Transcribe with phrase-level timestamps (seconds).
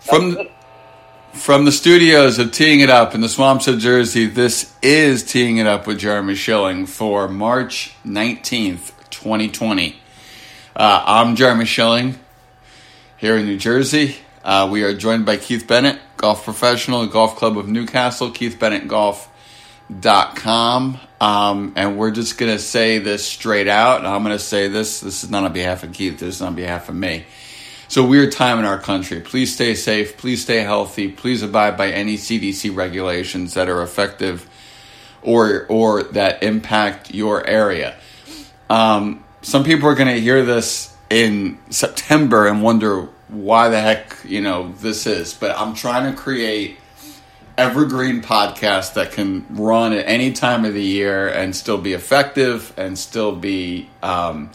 [0.00, 0.38] From
[1.32, 5.58] from the studios of Teeing It Up in the swamps of Jersey, this is Teeing
[5.58, 9.96] It Up with Jeremy Schilling for March 19th, 2020.
[10.74, 12.18] Uh, I'm Jeremy Schilling
[13.18, 14.16] here in New Jersey.
[14.42, 21.00] Uh, we are joined by Keith Bennett, golf professional, Golf Club of Newcastle, keithbennettgolf.com.
[21.20, 24.06] Um, and we're just going to say this straight out.
[24.06, 25.00] I'm going to say this.
[25.00, 27.26] This is not on behalf of Keith, this is on behalf of me.
[27.88, 29.18] It's a weird time in our country.
[29.22, 30.18] Please stay safe.
[30.18, 31.08] Please stay healthy.
[31.08, 34.46] Please abide by any CDC regulations that are effective
[35.22, 37.96] or or that impact your area.
[38.68, 44.18] Um, some people are going to hear this in September and wonder why the heck
[44.22, 45.32] you know this is.
[45.32, 46.76] But I'm trying to create
[47.56, 52.70] evergreen podcast that can run at any time of the year and still be effective
[52.76, 53.88] and still be.
[54.02, 54.50] Um,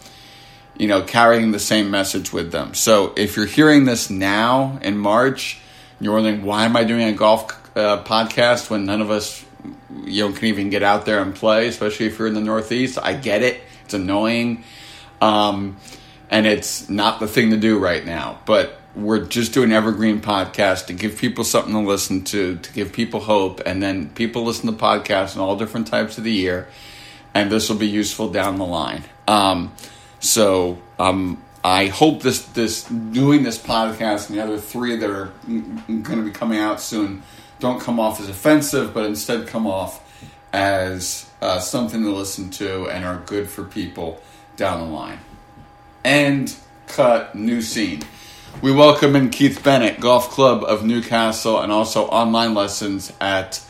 [0.76, 2.74] you know, carrying the same message with them.
[2.74, 5.58] So if you're hearing this now in March,
[6.00, 9.44] you're wondering why am I doing a golf uh, podcast when none of us,
[10.04, 12.98] you know, can even get out there and play, especially if you're in the Northeast.
[13.00, 14.64] I get it; it's annoying,
[15.20, 15.76] um,
[16.30, 18.40] and it's not the thing to do right now.
[18.44, 22.92] But we're just doing evergreen podcast to give people something to listen to, to give
[22.92, 26.68] people hope, and then people listen to podcasts in all different types of the year,
[27.32, 29.04] and this will be useful down the line.
[29.26, 29.72] Um,
[30.24, 35.32] so um, I hope this this doing this podcast and the other three that are
[35.46, 37.22] going to be coming out soon
[37.58, 40.00] don't come off as offensive, but instead come off
[40.52, 44.20] as uh, something to listen to and are good for people
[44.56, 45.18] down the line.
[46.04, 46.54] And
[46.86, 48.02] cut new scene.
[48.60, 53.60] We welcome in Keith Bennett, Golf Club of Newcastle, and also online lessons at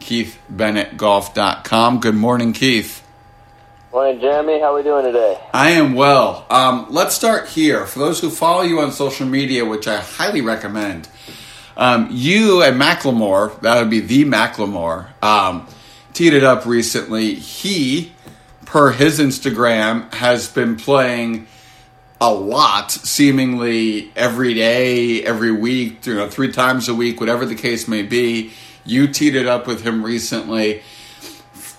[0.00, 2.00] keithbennettgolf.com.
[2.00, 3.01] Good morning, Keith.
[3.92, 4.58] Morning, Jeremy.
[4.58, 5.38] How are we doing today?
[5.52, 6.46] I am well.
[6.48, 7.84] Um, let's start here.
[7.84, 11.10] For those who follow you on social media, which I highly recommend,
[11.76, 15.68] um, you and Macklemore, that would be the Macklemore, um,
[16.14, 17.34] teed it up recently.
[17.34, 18.12] He,
[18.64, 21.46] per his Instagram, has been playing
[22.18, 27.56] a lot, seemingly every day, every week, you know, three times a week, whatever the
[27.56, 28.52] case may be.
[28.86, 30.80] You teed it up with him recently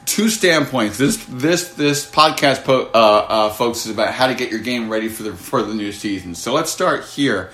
[0.05, 0.97] two standpoints.
[0.97, 4.89] This this this podcast, po- uh, uh, folks, is about how to get your game
[4.89, 6.35] ready for the for the new season.
[6.35, 7.51] So let's start here.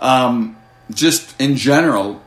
[0.00, 0.56] Um,
[0.92, 2.22] just in general,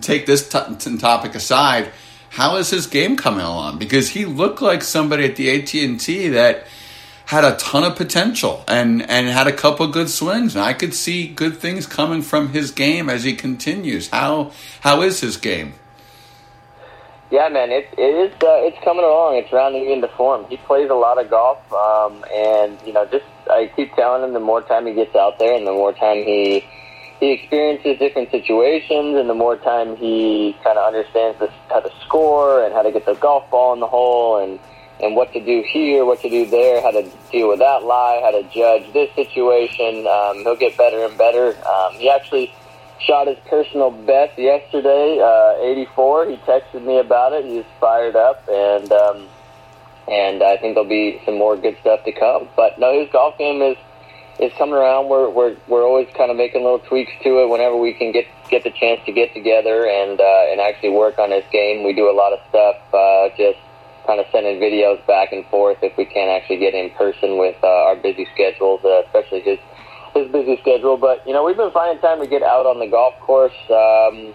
[0.00, 1.90] take this t- topic aside.
[2.30, 3.78] How is his game coming along?
[3.78, 6.66] Because he looked like somebody at the AT and T that
[7.26, 10.54] had a ton of potential and and had a couple good swings.
[10.54, 14.08] And I could see good things coming from his game as he continues.
[14.08, 15.74] How how is his game?
[17.30, 19.36] Yeah, man, it it is uh, it's coming along.
[19.36, 20.46] It's rounding into form.
[20.48, 24.32] He plays a lot of golf, um, and you know, just I keep telling him
[24.32, 26.64] the more time he gets out there, and the more time he
[27.20, 31.90] he experiences different situations, and the more time he kind of understands this, how to
[32.06, 34.58] score and how to get the golf ball in the hole, and
[35.00, 38.20] and what to do here, what to do there, how to deal with that lie,
[38.24, 40.06] how to judge this situation.
[40.06, 41.48] Um, he'll get better and better.
[41.68, 42.54] Um, he actually
[43.00, 46.26] shot his personal best yesterday, uh, 84.
[46.26, 47.44] He texted me about it.
[47.44, 49.28] He's fired up, and um,
[50.08, 52.48] and I think there'll be some more good stuff to come.
[52.56, 53.76] But no, his golf game is
[54.38, 55.08] is coming around.
[55.08, 58.26] We're we're we're always kind of making little tweaks to it whenever we can get
[58.50, 61.84] get the chance to get together and uh, and actually work on his game.
[61.84, 63.58] We do a lot of stuff, uh, just
[64.06, 67.56] kind of sending videos back and forth if we can't actually get in person with
[67.62, 69.58] uh, our busy schedules, uh, especially his
[70.14, 70.96] his busy schedule.
[70.96, 74.34] But you know, we've been finding time to get out on the golf course um,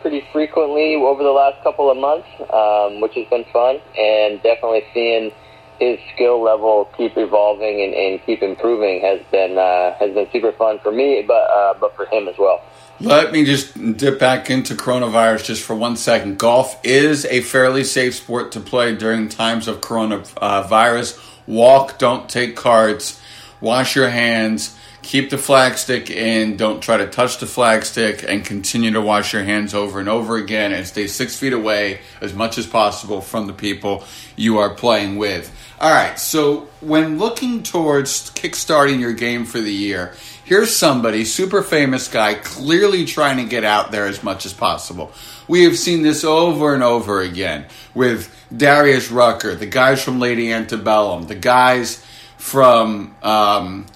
[0.00, 4.84] pretty frequently over the last couple of months, um, which has been fun, and definitely
[4.94, 5.32] seeing
[5.78, 10.52] his skill level keep evolving and, and keep improving has been uh, has been super
[10.52, 12.62] fun for me, but uh, but for him as well.
[13.00, 16.36] Let me just dip back into coronavirus just for one second.
[16.36, 21.24] Golf is a fairly safe sport to play during times of coronavirus.
[21.46, 23.22] Walk, don't take cards
[23.60, 28.90] wash your hands, keep the flagstick in, don't try to touch the flagstick, and continue
[28.90, 32.58] to wash your hands over and over again and stay six feet away as much
[32.58, 34.04] as possible from the people
[34.36, 35.54] you are playing with.
[35.80, 40.12] All right, so when looking towards kickstarting your game for the year,
[40.44, 45.12] here's somebody, super famous guy, clearly trying to get out there as much as possible.
[45.46, 50.52] We have seen this over and over again with Darius Rucker, the guys from Lady
[50.52, 52.04] Antebellum, the guys
[52.38, 53.86] from um,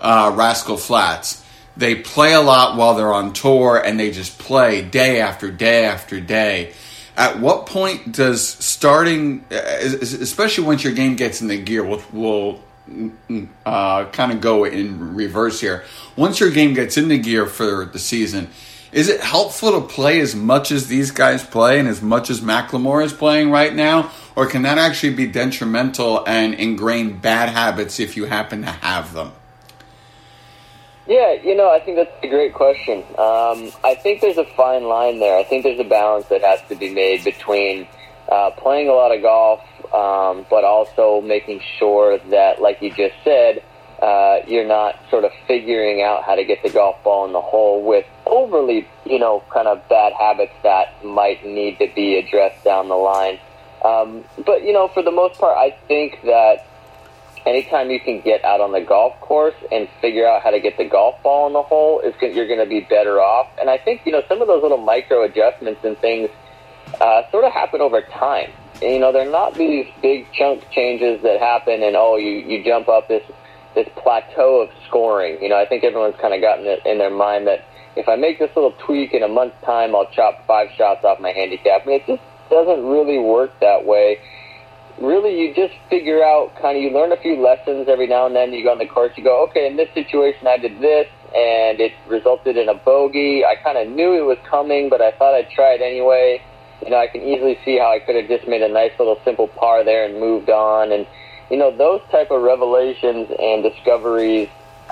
[0.00, 1.44] uh, Rascal Flatts.
[1.76, 5.84] They play a lot while they're on tour, and they just play day after day
[5.84, 6.72] after day.
[7.16, 12.02] At what point does starting, uh, especially once your game gets in the gear, we'll,
[12.12, 12.60] we'll
[13.64, 15.84] uh, kind of go in reverse here.
[16.14, 18.48] Once your game gets into gear for the season,
[18.96, 22.40] is it helpful to play as much as these guys play and as much as
[22.40, 24.10] Macklemore is playing right now?
[24.34, 29.12] Or can that actually be detrimental and ingrain bad habits if you happen to have
[29.12, 29.32] them?
[31.06, 33.04] Yeah, you know, I think that's a great question.
[33.18, 35.36] Um, I think there's a fine line there.
[35.38, 37.86] I think there's a balance that has to be made between
[38.32, 39.60] uh, playing a lot of golf,
[39.92, 43.62] um, but also making sure that, like you just said,
[44.06, 47.40] uh, you're not sort of figuring out how to get the golf ball in the
[47.40, 52.62] hole with overly, you know, kind of bad habits that might need to be addressed
[52.62, 53.40] down the line.
[53.84, 56.68] Um, but, you know, for the most part, I think that
[57.46, 60.76] anytime you can get out on the golf course and figure out how to get
[60.76, 63.48] the golf ball in the hole, is you're going to be better off.
[63.60, 66.30] And I think, you know, some of those little micro adjustments and things
[67.00, 68.52] uh, sort of happen over time.
[68.80, 72.62] And, you know, they're not these big chunk changes that happen and, oh, you, you
[72.62, 73.24] jump up this
[73.76, 75.38] this plateau of scoring.
[75.40, 77.60] You know, I think everyone's kind of gotten it in their mind that
[77.94, 81.20] if I make this little tweak in a month's time, I'll chop five shots off
[81.20, 81.82] my handicap.
[81.84, 84.18] I mean, it just doesn't really work that way.
[85.00, 88.34] Really, you just figure out kind of, you learn a few lessons every now and
[88.34, 88.52] then.
[88.52, 91.06] You go on the course, you go, okay, in this situation, I did this,
[91.36, 93.44] and it resulted in a bogey.
[93.44, 96.40] I kind of knew it was coming, but I thought I'd try it anyway.
[96.82, 99.20] You know, I can easily see how I could have just made a nice little
[99.24, 100.92] simple par there and moved on.
[100.92, 101.06] And
[101.50, 104.48] you know, those type of revelations and discoveries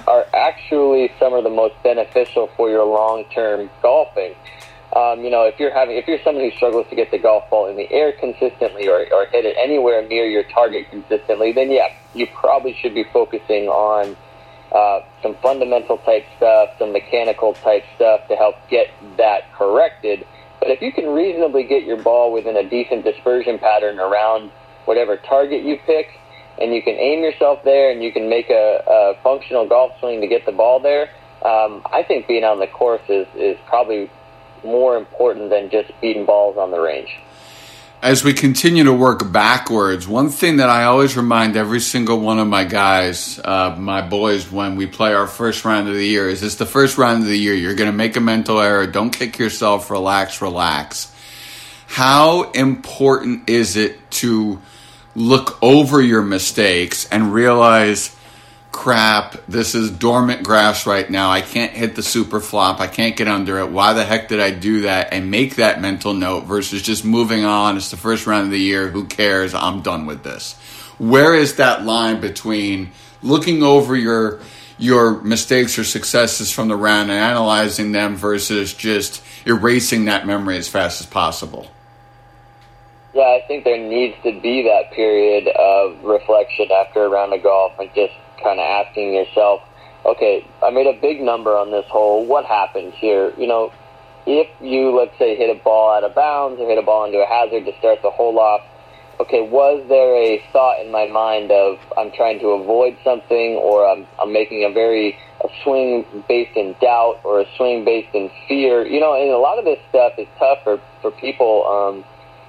[0.07, 4.35] are actually some of the most beneficial for your long-term golfing.
[4.95, 7.51] Um, you know, if you're having, if you're someone who struggles to get the golf
[7.51, 11.71] ball in the air consistently or, or hit it anywhere near your target consistently, then
[11.71, 14.17] yeah, you probably should be focusing on
[14.71, 20.25] uh, some fundamental type stuff, some mechanical type stuff to help get that corrected.
[20.61, 24.51] But if you can reasonably get your ball within a decent dispersion pattern around
[24.85, 26.21] whatever target you pick,
[26.61, 30.21] and you can aim yourself there and you can make a, a functional golf swing
[30.21, 31.11] to get the ball there,
[31.45, 34.11] um, I think being on the course is, is probably
[34.65, 37.11] more important than just beating balls on the range.
[38.03, 42.39] As we continue to work backwards, one thing that I always remind every single one
[42.39, 46.29] of my guys, uh, my boys, when we play our first round of the year
[46.29, 47.55] is this the first round of the year.
[47.55, 48.87] You're going to make a mental error.
[48.87, 49.91] Don't kick yourself.
[49.91, 51.15] Relax, relax.
[51.87, 54.61] How important is it to
[55.15, 58.15] look over your mistakes and realize
[58.75, 61.31] crap, this is dormant grass right now.
[61.31, 62.81] I can't hit the super flop.
[62.81, 63.71] I can't get under it.
[63.71, 65.13] Why the heck did I do that?
[65.13, 67.77] And make that mental note versus just moving on.
[67.77, 68.89] It's the first round of the year.
[68.89, 69.55] Who cares?
[69.55, 70.55] I'm done with this.
[70.99, 72.91] Where is that line between
[73.23, 74.41] looking over your
[74.77, 80.57] your mistakes or successes from the round and analyzing them versus just erasing that memory
[80.59, 81.71] as fast as possible?
[83.15, 87.45] Yeah, I think there needs to be that period of reflection after a round of
[87.45, 88.13] golf and just
[88.43, 89.63] kind of asking yourself,
[90.05, 92.27] okay, I made a big number on this hole.
[92.27, 93.33] What happened here?
[93.39, 93.73] You know,
[94.27, 97.19] if you, let's say, hit a ball out of bounds or hit a ball into
[97.19, 98.63] a hazard to start the hole off,
[99.21, 103.87] okay, was there a thought in my mind of I'm trying to avoid something or
[103.87, 108.29] I'm, I'm making a very a swing based in doubt or a swing based in
[108.49, 108.85] fear?
[108.85, 111.65] You know, and a lot of this stuff is tough for, for people.
[111.65, 112.05] Um,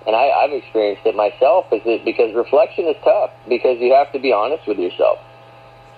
[0.07, 4.11] and I, I've experienced it myself, is it because reflection is tough because you have
[4.13, 5.19] to be honest with yourself.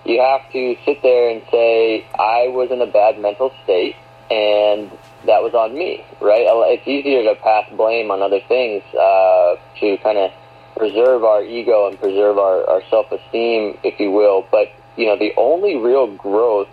[0.04, 3.96] You have to sit there and say, I was in a bad mental state
[4.30, 4.90] and
[5.26, 6.44] that was on me, right?
[6.72, 10.30] It's easier to pass blame on other things uh, to kind of
[10.76, 14.46] preserve our ego and preserve our, our self-esteem, if you will.
[14.50, 16.68] But, you know, the only real growth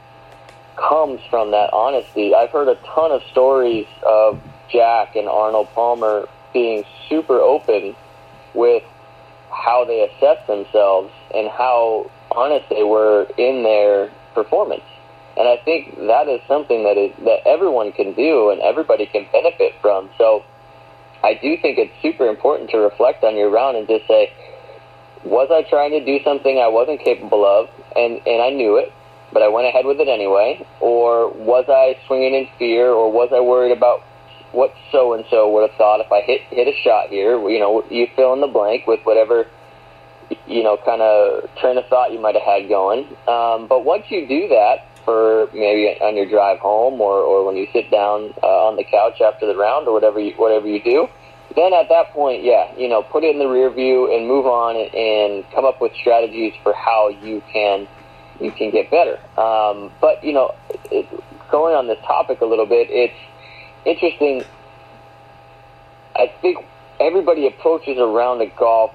[0.76, 2.36] comes from that honesty.
[2.36, 7.94] I've heard a ton of stories of Jack and Arnold Palmer being super open
[8.54, 8.82] with
[9.52, 14.88] how they assess themselves and how honest they were in their performance.
[15.38, 19.28] And I think that is something that is that everyone can do and everybody can
[19.34, 20.10] benefit from.
[20.18, 20.46] So
[21.22, 24.32] I do think it's super important to reflect on your round and just say,
[25.26, 28.94] was I trying to do something I wasn't capable of and, and I knew it,
[29.34, 30.66] but I went ahead with it anyway?
[30.80, 34.04] Or was I swinging in fear or was I worried about
[34.56, 37.38] what so and so would have thought if I hit hit a shot here.
[37.50, 39.48] You know, you fill in the blank with whatever
[40.48, 43.06] you know kind of train of thought you might have had going.
[43.28, 47.56] Um, but once you do that for maybe on your drive home or, or when
[47.56, 50.82] you sit down uh, on the couch after the round or whatever you, whatever you
[50.82, 51.08] do,
[51.56, 54.46] then at that point, yeah, you know, put it in the rear view and move
[54.46, 57.88] on and, come up with strategies for how you can
[58.42, 59.18] you can get better.
[59.40, 60.54] Um, but you know,
[60.92, 61.08] it,
[61.50, 63.16] going on this topic a little bit, it's
[63.86, 64.44] interesting.
[66.16, 66.60] I think
[67.00, 68.94] everybody approaches around the golf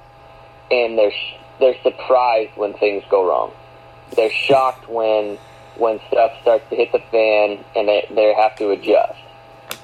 [0.71, 1.13] and they're
[1.59, 3.53] they're surprised when things go wrong.
[4.17, 5.39] they're shocked when
[5.77, 9.19] when stuff starts to hit the fan and they they have to adjust.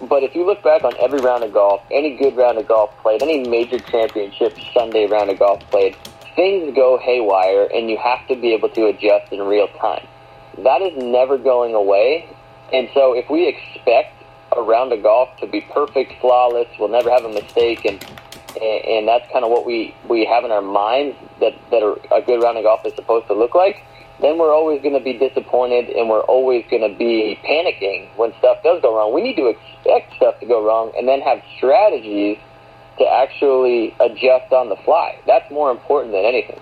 [0.01, 2.91] But if you look back on every round of golf, any good round of golf
[3.03, 5.97] played, any major championship Sunday round of golf played,
[6.35, 10.07] things go haywire and you have to be able to adjust in real time.
[10.59, 12.29] That is never going away.
[12.73, 14.16] And so if we expect
[14.57, 18.05] a round of golf to be perfect, flawless, we'll never have a mistake and
[18.61, 22.43] and that's kind of what we, we have in our minds that, that a good
[22.43, 23.83] round of golf is supposed to look like,
[24.21, 28.33] then we're always going to be disappointed and we're always going to be panicking when
[28.39, 29.13] stuff does go wrong.
[29.13, 32.39] We need to expect stuff to go wrong and then have strategies
[32.99, 35.19] to actually adjust on the fly.
[35.27, 36.61] That's more important than anything.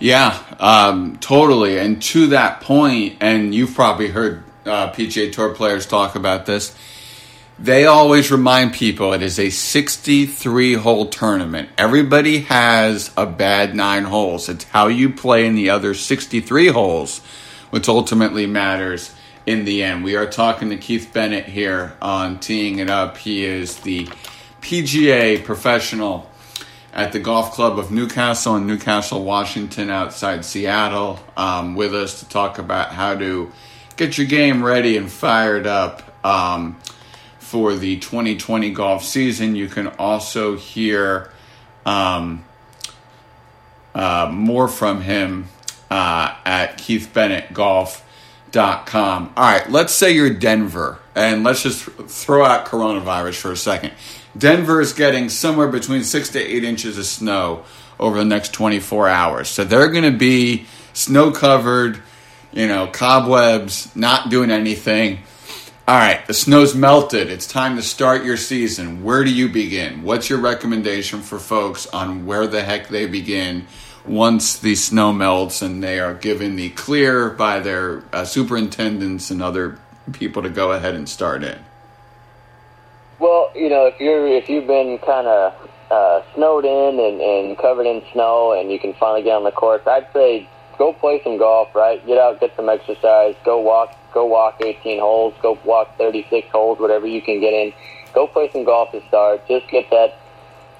[0.00, 1.78] Yeah, um, totally.
[1.78, 6.76] And to that point, and you've probably heard uh, PGA Tour players talk about this,
[7.58, 11.68] they always remind people it is a 63 hole tournament.
[11.76, 14.48] Everybody has a bad nine holes.
[14.48, 17.18] It's how you play in the other 63 holes,
[17.70, 19.12] which ultimately matters
[19.44, 20.04] in the end.
[20.04, 23.16] We are talking to Keith Bennett here on Teeing It Up.
[23.16, 24.06] He is the
[24.60, 26.30] PGA professional
[26.92, 32.28] at the Golf Club of Newcastle in Newcastle, Washington, outside Seattle, um, with us to
[32.28, 33.52] talk about how to
[33.98, 36.78] get your game ready and fired up um,
[37.38, 39.54] for the 2020 golf season.
[39.56, 41.30] You can also hear
[41.84, 42.46] um,
[43.94, 45.48] uh, more from him
[45.90, 49.32] uh, at keithbennettgolf.com.
[49.36, 53.92] All right, let's say you're Denver, and let's just throw out coronavirus for a second.
[54.36, 57.64] Denver is getting somewhere between six to eight inches of snow
[57.98, 59.48] over the next 24 hours.
[59.48, 62.00] So they're going to be snow covered,
[62.52, 65.20] you know, cobwebs, not doing anything.
[65.86, 67.30] All right, the snow's melted.
[67.30, 69.02] It's time to start your season.
[69.02, 70.02] Where do you begin?
[70.02, 73.66] What's your recommendation for folks on where the heck they begin
[74.06, 79.42] once the snow melts and they are given the clear by their uh, superintendents and
[79.42, 79.78] other
[80.12, 81.58] people to go ahead and start in?
[83.18, 87.58] Well, you know, if you're if you've been kind of uh, snowed in and, and
[87.58, 90.48] covered in snow, and you can finally get on the course, I'd say
[90.78, 91.74] go play some golf.
[91.74, 96.48] Right, get out, get some exercise, go walk, go walk 18 holes, go walk 36
[96.50, 97.72] holes, whatever you can get in.
[98.14, 99.46] Go play some golf to start.
[99.46, 100.18] Just get that.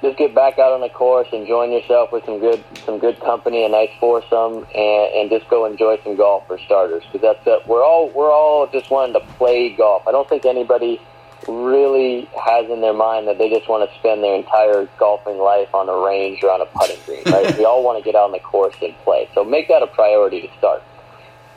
[0.00, 3.18] Just get back out on the course and join yourself with some good some good
[3.18, 7.02] company, a nice foursome, and, and just go enjoy some golf for starters.
[7.12, 7.66] Because that's it.
[7.66, 10.06] We're all we're all just wanting to play golf.
[10.06, 11.00] I don't think anybody
[11.46, 15.72] really has in their mind that they just want to spend their entire golfing life
[15.74, 17.56] on a range or on a putting green, right?
[17.58, 19.28] we all want to get out on the course and play.
[19.34, 20.82] So make that a priority to start.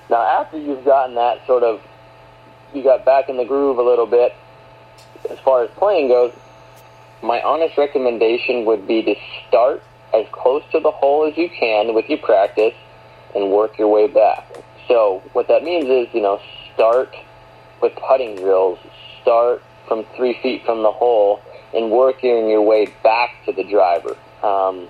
[0.10, 1.82] Now, after you've gotten that sort of,
[2.74, 4.36] you got back in the groove a little bit,
[5.30, 6.34] as far as playing goes,
[7.24, 9.16] my honest recommendation would be to
[9.48, 9.82] start
[10.14, 12.74] as close to the hole as you can with your practice
[13.36, 14.46] and work your way back.
[14.88, 16.42] So what that means is, you know,
[16.74, 17.16] start
[17.82, 18.80] with putting drills,
[19.22, 21.42] start from three feet from the hole
[21.74, 24.16] and working your way back to the driver.
[24.42, 24.88] Um,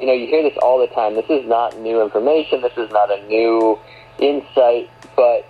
[0.00, 1.16] you know, you hear this all the time.
[1.16, 2.62] This is not new information.
[2.62, 3.76] This is not a new
[4.20, 4.88] insight.
[5.16, 5.48] But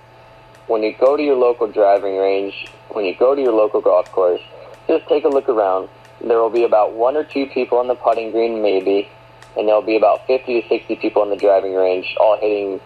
[0.66, 4.10] when you go to your local driving range, when you go to your local golf
[4.12, 4.40] course,
[4.88, 5.90] just take a look around.
[6.22, 9.10] There will be about one or two people on the putting green, maybe,
[9.58, 12.80] and there'll be about 50 to 60 people on the driving range, all hitting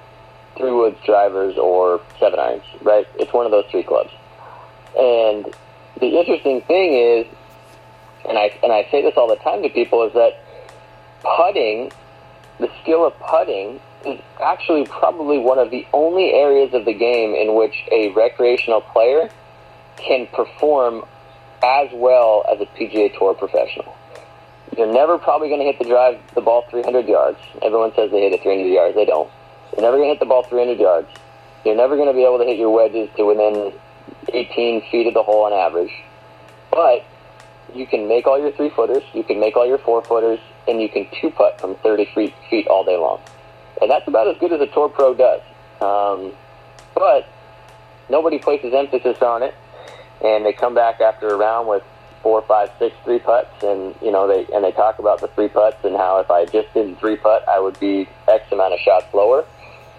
[0.57, 3.07] three woods drivers or seven irons, right?
[3.17, 4.11] It's one of those three clubs.
[4.99, 5.55] And
[5.99, 7.27] the interesting thing is,
[8.29, 10.43] and I and I say this all the time to people, is that
[11.23, 11.91] putting,
[12.59, 17.35] the skill of putting, is actually probably one of the only areas of the game
[17.35, 19.31] in which a recreational player
[19.97, 21.05] can perform
[21.63, 23.95] as well as a PGA Tour professional.
[24.77, 27.39] You're never probably going to hit the drive the ball 300 yards.
[27.61, 28.95] Everyone says they hit it 300 yards.
[28.95, 29.31] They don't.
[29.73, 31.09] You're never going to hit the ball 300 yards.
[31.65, 33.73] You're never going to be able to hit your wedges to within
[34.33, 35.93] 18 feet of the hole on average.
[36.71, 37.05] But
[37.75, 40.81] you can make all your three footers, you can make all your four footers, and
[40.81, 43.21] you can two putt from 30 feet, feet all day long.
[43.81, 45.41] And that's about as good as a Tour Pro does.
[45.81, 46.33] Um,
[46.95, 47.29] but
[48.09, 49.55] nobody places emphasis on it,
[50.23, 51.83] and they come back after a round with
[52.23, 55.49] four, five, six three putts, and you know they and they talk about the three
[55.49, 58.81] putts and how if I just didn't three putt, I would be X amount of
[58.81, 59.47] shots lower.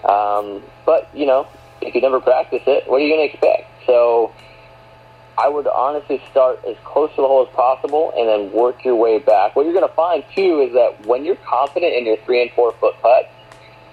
[0.03, 1.47] Um, but you know,
[1.81, 3.70] if you never practice it, what are you going to expect?
[3.91, 4.31] So
[5.37, 8.95] I would honestly start as close to the hole as possible and then work your
[8.95, 9.53] way back.
[9.53, 12.49] What you're going to find too is that when you're confident in your three and
[12.51, 13.27] four foot putts,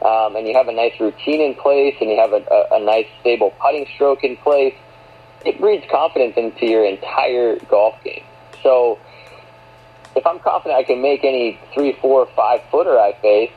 [0.02, 2.80] um, and you have a nice routine in place, and you have a, a, a
[2.84, 4.76] nice stable putting stroke in place,
[5.44, 8.22] it breeds confidence into your entire golf game.
[8.62, 9.00] So
[10.14, 13.50] if I'm confident I can make any three, four, five footer I face,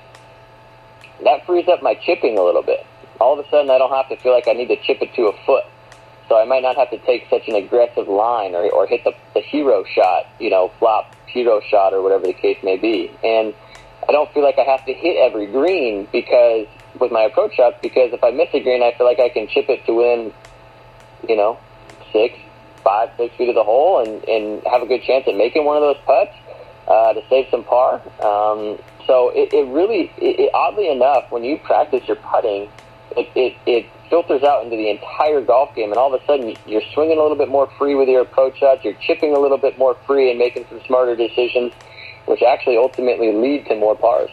[1.23, 2.83] that frees up my chipping a little bit.
[3.21, 5.13] all of a sudden I don't have to feel like I need to chip it
[5.13, 5.65] to a foot.
[6.31, 9.13] So I might not have to take such an aggressive line or, or hit the,
[9.33, 13.11] the hero shot, you know, flop hero shot or whatever the case may be.
[13.21, 13.53] And
[14.07, 17.79] I don't feel like I have to hit every green because with my approach shots
[17.81, 20.33] because if I miss a green, I feel like I can chip it to win,
[21.27, 21.59] you know,
[22.13, 22.39] six,
[22.81, 25.75] five, six feet of the hole and, and have a good chance at making one
[25.75, 26.31] of those putts
[26.87, 27.95] uh, to save some par.
[28.23, 32.69] Um, so it, it really, it, it, oddly enough, when you practice your putting,
[33.17, 36.55] it, it, it filters out into the entire golf game, and all of a sudden
[36.67, 39.57] you're swinging a little bit more free with your approach shots, you're chipping a little
[39.57, 41.71] bit more free and making some smarter decisions,
[42.25, 44.29] which actually ultimately lead to more pars.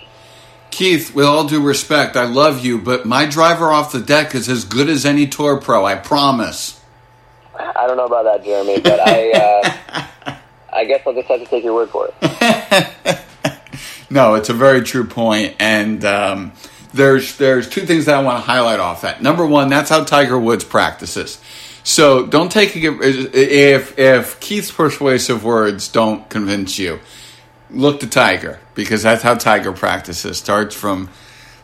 [0.71, 4.49] Keith, with all due respect, I love you, but my driver off the deck is
[4.49, 5.87] as good as any tour pro.
[5.87, 6.81] I promise.
[7.59, 10.37] I don't know about that, Jeremy, but I, uh,
[10.73, 13.19] I guess I'll just have to take your word for it.
[14.11, 16.53] no, it's a very true point, and um,
[16.93, 19.23] there's there's two things that I want to highlight off that.
[19.23, 21.41] Number one, that's how Tiger Woods practices.
[21.85, 27.01] So don't take if if Keith's persuasive words don't convince you,
[27.71, 30.39] look to Tiger because that's how Tiger practices.
[30.39, 31.09] Starts from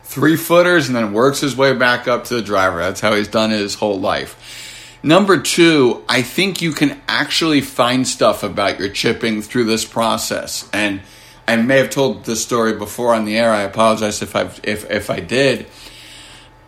[0.02, 2.78] three footers and then works his way back up to the driver.
[2.78, 5.00] That's how he's done it his whole life.
[5.02, 10.69] Number two, I think you can actually find stuff about your chipping through this process.
[10.73, 11.02] And
[11.46, 13.50] I may have told this story before on the air.
[13.50, 15.66] I apologize if I if if I did.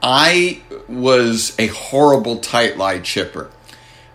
[0.03, 3.51] I was a horrible tight lie chipper.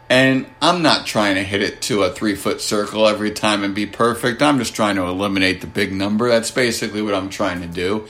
[0.10, 3.74] And I'm not trying to hit it to a three foot circle every time and
[3.74, 4.42] be perfect.
[4.42, 6.28] I'm just trying to eliminate the big number.
[6.28, 8.08] That's basically what I'm trying to do.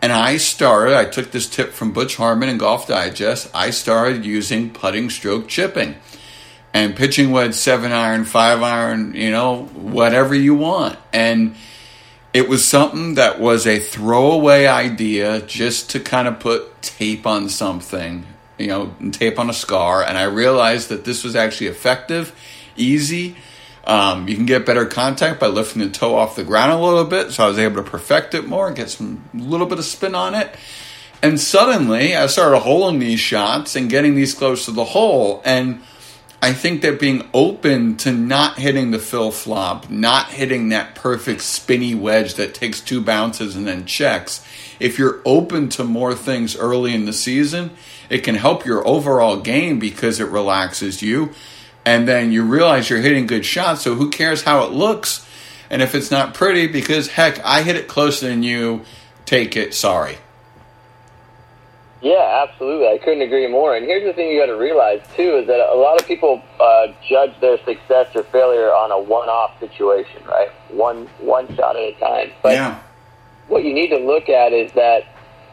[0.00, 3.50] And I started, I took this tip from Butch Harmon in Golf Digest.
[3.52, 5.96] I started using putting stroke chipping
[6.76, 10.98] and pitching wedge, seven iron, five iron, you know, whatever you want.
[11.12, 11.56] And
[12.34, 17.48] it was something that was a throwaway idea just to kind of put tape on
[17.48, 18.26] something
[18.58, 22.34] you know, tape on a scar, and I realized that this was actually effective,
[22.76, 23.36] easy.
[23.86, 27.04] Um, you can get better contact by lifting the toe off the ground a little
[27.04, 30.14] bit, so I was able to perfect it more, get some little bit of spin
[30.14, 30.54] on it.
[31.22, 35.42] And suddenly, I started holding these shots and getting these close to the hole.
[35.44, 35.82] And
[36.42, 41.40] I think that being open to not hitting the fill flop, not hitting that perfect
[41.40, 44.46] spinny wedge that takes two bounces and then checks,
[44.78, 47.70] if you're open to more things early in the season,
[48.10, 51.32] it can help your overall game because it relaxes you.
[51.84, 55.26] And then you realize you're hitting good shots, so who cares how it looks?
[55.70, 58.82] And if it's not pretty, because heck, I hit it closer than you,
[59.24, 60.18] take it, sorry.
[62.06, 62.86] Yeah, absolutely.
[62.86, 63.74] I couldn't agree more.
[63.74, 66.40] And here's the thing you got to realize too is that a lot of people
[66.60, 70.48] uh, judge their success or failure on a one-off situation, right?
[70.70, 72.30] One one shot at a time.
[72.44, 72.80] But yeah.
[73.48, 75.02] what you need to look at is that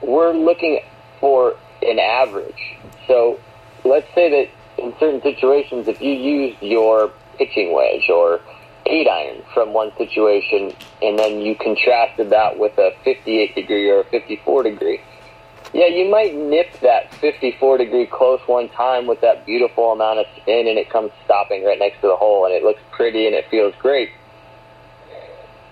[0.03, 0.81] we're looking
[1.19, 2.77] for an average.
[3.07, 3.39] So
[3.83, 8.41] let's say that in certain situations, if you used your pitching wedge or
[8.85, 14.01] eight iron from one situation, and then you contrasted that with a 58 degree or
[14.01, 15.01] a 54 degree,
[15.73, 20.25] yeah, you might nip that 54 degree close one time with that beautiful amount of
[20.41, 23.35] spin, and it comes stopping right next to the hole, and it looks pretty and
[23.35, 24.09] it feels great.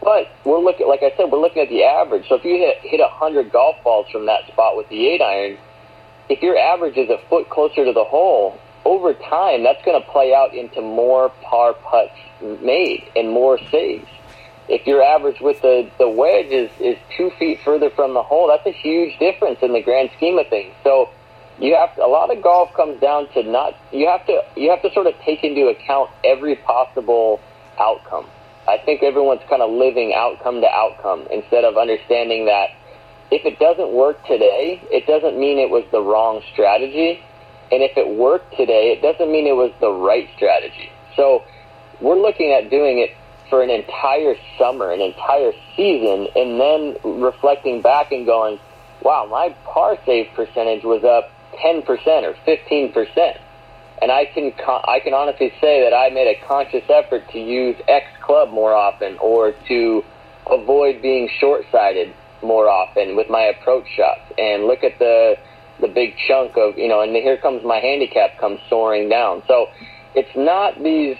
[0.01, 2.27] But we're looking, like I said, we're looking at the average.
[2.27, 5.57] So if you hit hit 100 golf balls from that spot with the eight iron,
[6.29, 10.07] if your average is a foot closer to the hole, over time that's going to
[10.09, 14.07] play out into more par putts made and more saves.
[14.71, 18.47] If your average with the, the wedge is, is two feet further from the hole,
[18.47, 20.73] that's a huge difference in the grand scheme of things.
[20.81, 21.09] So
[21.59, 24.69] you have to, a lot of golf comes down to not you have to you
[24.69, 27.41] have to sort of take into account every possible
[27.77, 28.25] outcome.
[28.65, 32.69] I think everyone's kind of living outcome to outcome instead of understanding that
[33.29, 37.19] if it doesn't work today, it doesn't mean it was the wrong strategy.
[37.71, 40.91] And if it worked today, it doesn't mean it was the right strategy.
[41.15, 41.43] So
[42.01, 43.11] we're looking at doing it
[43.51, 48.57] for an entire summer, an entire season, and then reflecting back and going,
[49.03, 51.29] wow, my par save percentage was up
[51.63, 51.85] 10%
[52.23, 53.37] or 15%.
[54.01, 57.75] And I can, I can honestly say that I made a conscious effort to use
[57.89, 60.03] X club more often or to
[60.49, 65.37] avoid being short-sighted more often with my approach shots and look at the
[65.79, 69.67] the big chunk of you know and here comes my handicap comes soaring down so
[70.15, 71.17] it's not these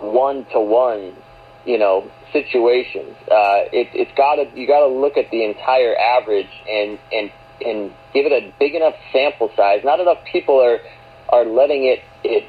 [0.00, 1.14] one to one
[1.64, 3.16] you know situations.
[3.30, 7.30] Uh it it's got to you got to look at the entire average and and
[7.64, 9.82] and give it a big enough sample size.
[9.84, 10.80] Not enough people are
[11.28, 12.44] are letting it it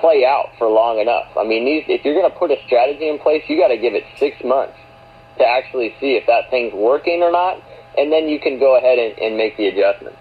[0.00, 1.28] play out for long enough.
[1.36, 3.78] I mean these if you're going to put a strategy in place you got to
[3.78, 4.76] give it 6 months
[5.38, 7.62] to actually see if that thing's working or not,
[7.98, 10.18] and then you can go ahead and, and make the adjustments.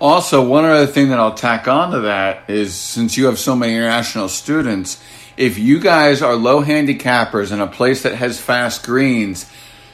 [0.00, 3.54] Also, one other thing that I'll tack on to that is since you have so
[3.54, 5.02] many international students,
[5.36, 9.50] if you guys are low handicappers in a place that has fast greens,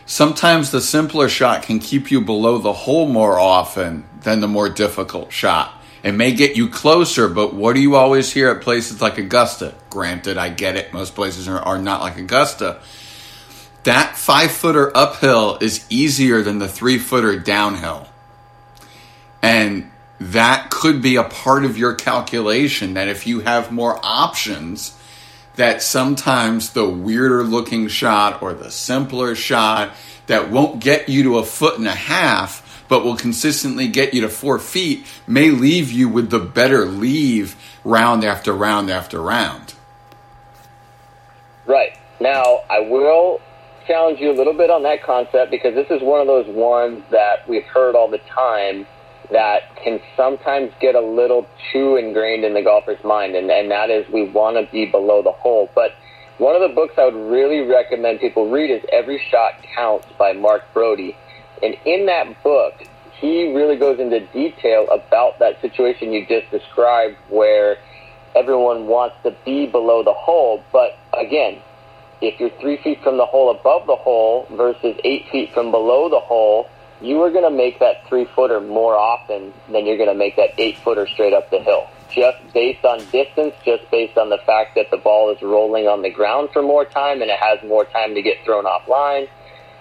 [0.06, 4.68] sometimes the simpler shot can keep you below the hole more often than the more
[4.68, 5.72] difficult shot.
[6.02, 9.74] It may get you closer, but what do you always hear at places like Augusta?
[9.90, 12.80] Granted, I get it, most places are, are not like Augusta.
[13.84, 18.06] That five footer uphill is easier than the three footer downhill.
[19.42, 24.96] And that could be a part of your calculation that if you have more options,
[25.56, 29.92] that sometimes the weirder looking shot or the simpler shot
[30.26, 34.20] that won't get you to a foot and a half but will consistently get you
[34.20, 39.74] to four feet may leave you with the better leave round after round after round.
[41.66, 41.96] Right.
[42.18, 43.40] Now, I will
[43.86, 47.02] challenge you a little bit on that concept because this is one of those ones
[47.10, 48.86] that we've heard all the time
[49.32, 53.90] that can sometimes get a little too ingrained in the golfer's mind, and, and that
[53.90, 55.70] is we want to be below the hole.
[55.74, 55.92] But
[56.38, 60.32] one of the books I would really recommend people read is Every Shot Counts by
[60.32, 61.14] Mark Broadie.
[61.62, 62.74] And in that book,
[63.20, 67.76] he really goes into detail about that situation you just described where
[68.34, 70.64] everyone wants to be below the hole.
[70.72, 71.60] But again,
[72.22, 76.08] if you're three feet from the hole above the hole versus eight feet from below
[76.08, 76.68] the hole,
[77.00, 80.36] you are going to make that three footer more often than you're going to make
[80.36, 81.88] that eight footer straight up the hill.
[82.10, 86.02] Just based on distance, just based on the fact that the ball is rolling on
[86.02, 89.28] the ground for more time and it has more time to get thrown offline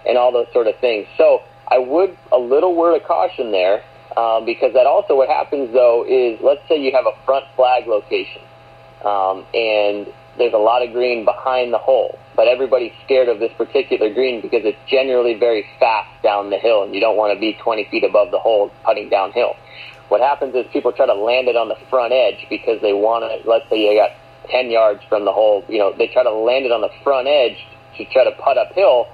[0.05, 1.07] and all those sort of things.
[1.17, 3.83] So I would a little word of caution there
[4.15, 7.87] um, because that also what happens though is let's say you have a front flag
[7.87, 8.41] location
[9.03, 10.07] um, and
[10.39, 14.41] there's a lot of green behind the hole, but everybody's scared of this particular green
[14.41, 17.87] because it's generally very fast down the hill, and you don't want to be 20
[17.91, 19.53] feet above the hole putting downhill.
[20.07, 23.21] What happens is people try to land it on the front edge because they want
[23.29, 23.47] to.
[23.47, 24.17] Let's say you got
[24.49, 27.27] 10 yards from the hole, you know, they try to land it on the front
[27.27, 27.59] edge
[27.97, 29.05] to try to putt uphill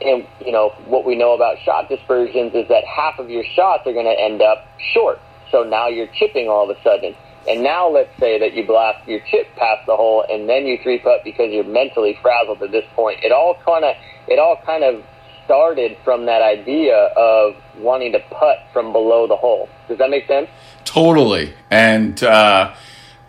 [0.00, 3.86] and you know what we know about shot dispersions is that half of your shots
[3.86, 5.18] are going to end up short.
[5.50, 7.14] So now you're chipping all of a sudden.
[7.48, 10.78] And now let's say that you blast your chip past the hole and then you
[10.82, 13.20] three putt because you're mentally frazzled at this point.
[13.22, 13.96] It all kind of
[14.28, 15.02] it all kind of
[15.44, 19.68] started from that idea of wanting to putt from below the hole.
[19.88, 20.48] Does that make sense?
[20.84, 21.52] Totally.
[21.70, 22.74] And uh,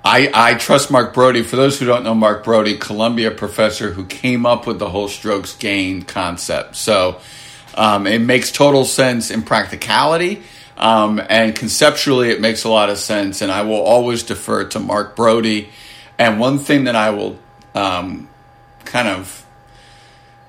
[0.04, 1.44] I, I trust Mark Broadie.
[1.44, 5.08] For those who don't know Mark Broadie, Columbia professor who came up with the whole
[5.08, 6.76] strokes gained concept.
[6.76, 7.20] So
[7.76, 10.44] um, it makes total sense in practicality.
[10.78, 13.42] Um, and conceptually, it makes a lot of sense.
[13.42, 15.70] And I will always defer to Mark Broadie.
[16.18, 17.40] And one thing that I will
[17.76, 18.30] um,
[18.86, 19.46] kind of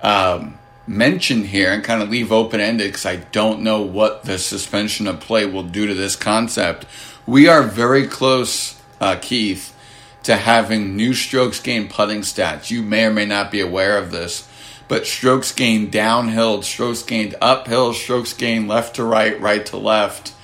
[0.02, 4.38] um, mention here and kind of leave open ended because I don't know what the
[4.38, 6.86] suspension of play will do to this concept.
[7.26, 9.76] We are very close uh, Keith,
[10.22, 12.70] to having new strokes gained putting stats.
[12.70, 14.48] You may or may not be aware of this,
[14.88, 20.34] but strokes gained downhill, strokes gained uphill, strokes gained left to right, right to left.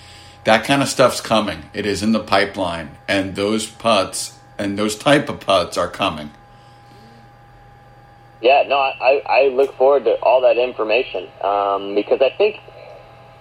[0.45, 1.65] That kind of stuff's coming.
[1.75, 6.31] It is in the pipeline, and those putts and those type of putts are coming.
[8.41, 12.61] Yeah, no, I, I look forward to all that information um, because I think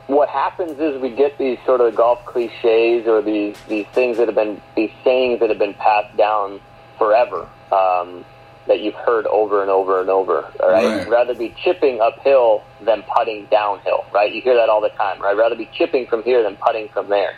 [0.08, 4.28] what happens is we get these sort of golf cliches or these these things that
[4.28, 6.60] have been these sayings that have been passed down
[6.98, 8.26] forever um,
[8.68, 10.52] that you've heard over and over and over.
[10.62, 10.86] All right?
[10.86, 14.06] right, rather be chipping uphill than putting downhill.
[14.14, 15.22] Right, you hear that all the time.
[15.22, 17.34] Right, rather be chipping from here than putting from there.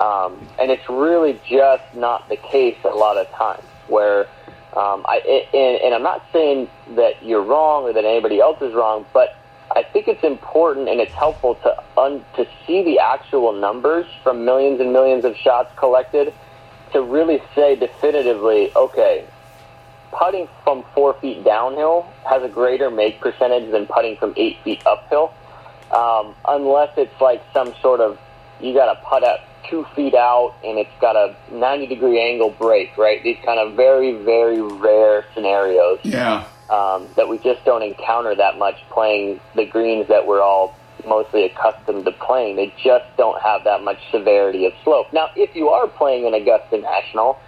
[0.00, 4.28] Um, and it's really just not the case a lot of times where.
[4.76, 8.74] Um, I, and, and I'm not saying that you're wrong or that anybody else is
[8.74, 9.34] wrong, but
[9.74, 14.44] I think it's important and it's helpful to un- to see the actual numbers from
[14.44, 16.32] millions and millions of shots collected
[16.92, 19.24] to really say definitively, okay,
[20.18, 24.82] putting from four feet downhill has a greater make percentage than putting from eight feet
[24.86, 25.32] uphill,
[25.94, 28.18] um, unless it's like some sort of
[28.60, 32.50] you got to putt at two feet out and it's got a 90 degree angle
[32.50, 33.22] break, right?
[33.22, 36.00] These kind of very, very rare scenarios.
[36.02, 40.74] Yeah um, that we just don't encounter that much playing the greens that we're all
[41.06, 42.56] mostly accustomed to playing.
[42.56, 45.12] They just don't have that much severity of slope.
[45.12, 47.38] Now, if you are playing an Augusta National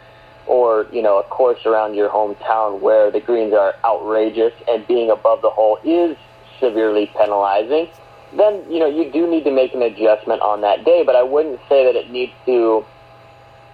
[0.47, 5.11] or, you know, a course around your hometown where the greens are outrageous and being
[5.11, 6.17] above the hole is
[6.59, 7.89] severely penalizing,
[8.37, 11.23] then, you know, you do need to make an adjustment on that day, but I
[11.23, 12.85] wouldn't say that it needs to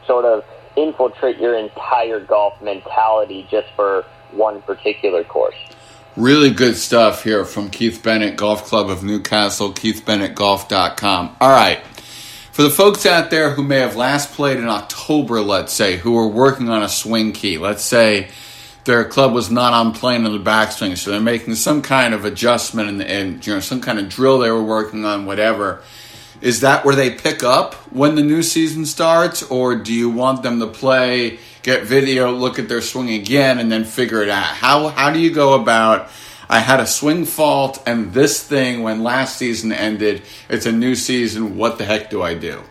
[0.07, 0.45] sort of
[0.77, 5.57] infiltrate your entire golf mentality just for one particular course.
[6.17, 11.37] Really good stuff here from Keith Bennett, Golf Club of Newcastle, keithbennettgolf.com.
[11.41, 11.81] All right.
[12.57, 16.17] For the folks out there who may have last played in October, let's say, who
[16.17, 18.31] are working on a swing key, let's say
[18.85, 22.25] their club was not on plane in the backswing, so they're making some kind of
[22.25, 25.83] adjustment and, you know some kind of drill they were working on, whatever.
[26.41, 30.43] Is that where they pick up when the new season starts, or do you want
[30.43, 34.45] them to play, get video, look at their swing again, and then figure it out?
[34.45, 36.09] How how do you go about?
[36.49, 40.23] I had a swing fault and this thing when last season ended.
[40.49, 41.57] It's a new season.
[41.57, 42.63] What the heck do I do?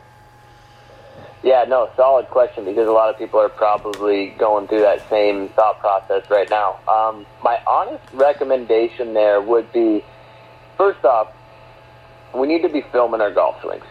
[1.44, 5.50] Yeah, no, solid question because a lot of people are probably going through that same
[5.50, 6.80] thought process right now.
[6.88, 10.04] Um, my honest recommendation there would be
[10.78, 11.32] first off,
[12.34, 13.86] we need to be filming our golf swings.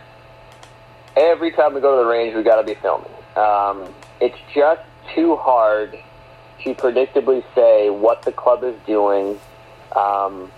[1.16, 3.12] Every time we go to the range, we got to be filming.
[3.36, 4.82] Um, it's just
[5.14, 5.96] too hard
[6.64, 9.38] to predictably say what the club is doing
[9.96, 10.50] um,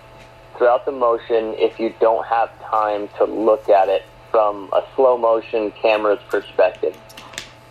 [0.56, 5.16] throughout the motion if you don't have time to look at it from a slow
[5.16, 6.94] motion camera's perspective.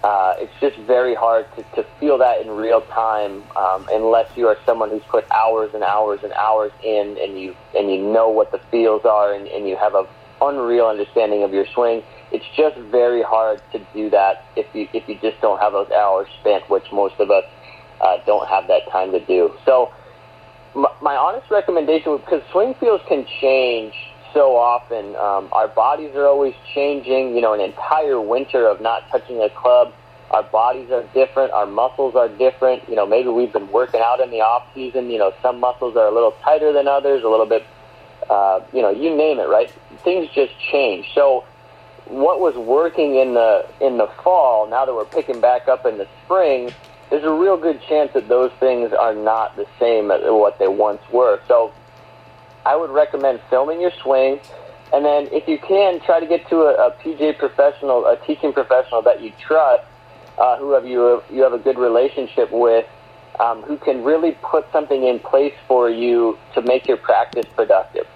[0.03, 4.47] Uh, it's just very hard to, to feel that in real time um, unless you
[4.47, 8.29] are someone who's put hours and hours and hours in and you and you know
[8.29, 10.07] what the feels are and, and you have a
[10.41, 12.03] unreal understanding of your swing.
[12.31, 15.89] It's just very hard to do that if you if you just don't have those
[15.91, 17.45] hours spent, which most of us
[18.01, 19.55] uh, don't have that time to do.
[19.65, 19.91] So
[20.75, 23.93] my, my honest recommendation, because swing feels can change
[24.33, 25.15] so often.
[25.15, 27.35] Um, our bodies are always changing.
[27.35, 29.93] You know, an entire winter of not touching a club.
[30.31, 31.51] Our bodies are different.
[31.53, 32.87] Our muscles are different.
[32.89, 35.09] You know, maybe we've been working out in the off season.
[35.09, 37.63] You know, some muscles are a little tighter than others, a little bit.
[38.29, 39.71] Uh, you know, you name it, right?
[40.03, 41.05] Things just change.
[41.13, 41.45] So,
[42.07, 45.97] what was working in the in the fall, now that we're picking back up in
[45.97, 46.73] the spring,
[47.09, 50.67] there's a real good chance that those things are not the same as what they
[50.67, 51.39] once were.
[51.47, 51.73] So
[52.65, 54.39] I would recommend filming your swing,
[54.91, 58.53] and then if you can, try to get to a, a PGA professional, a teaching
[58.53, 59.83] professional that you trust,
[60.37, 62.85] uh, who have you you have a good relationship with,
[63.39, 68.07] um, who can really put something in place for you to make your practice productive.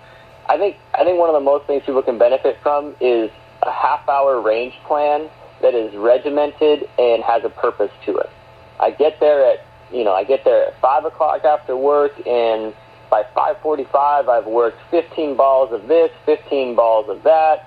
[0.47, 3.30] I think I think one of the most things people can benefit from is
[3.62, 5.30] a half hour range plan
[5.62, 8.30] that is regimented and has a purpose to it.
[8.79, 12.73] I get there at you know I get there at five o'clock after work and
[13.09, 17.65] by 5:45, I've worked 15 balls of this, 15 balls of that,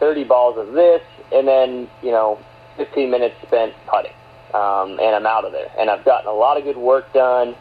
[0.00, 2.38] 30 balls of this, and then you know
[2.76, 4.12] 15 minutes spent putting,
[4.54, 5.70] um, and I'm out of there.
[5.78, 7.54] And I've gotten a lot of good work done,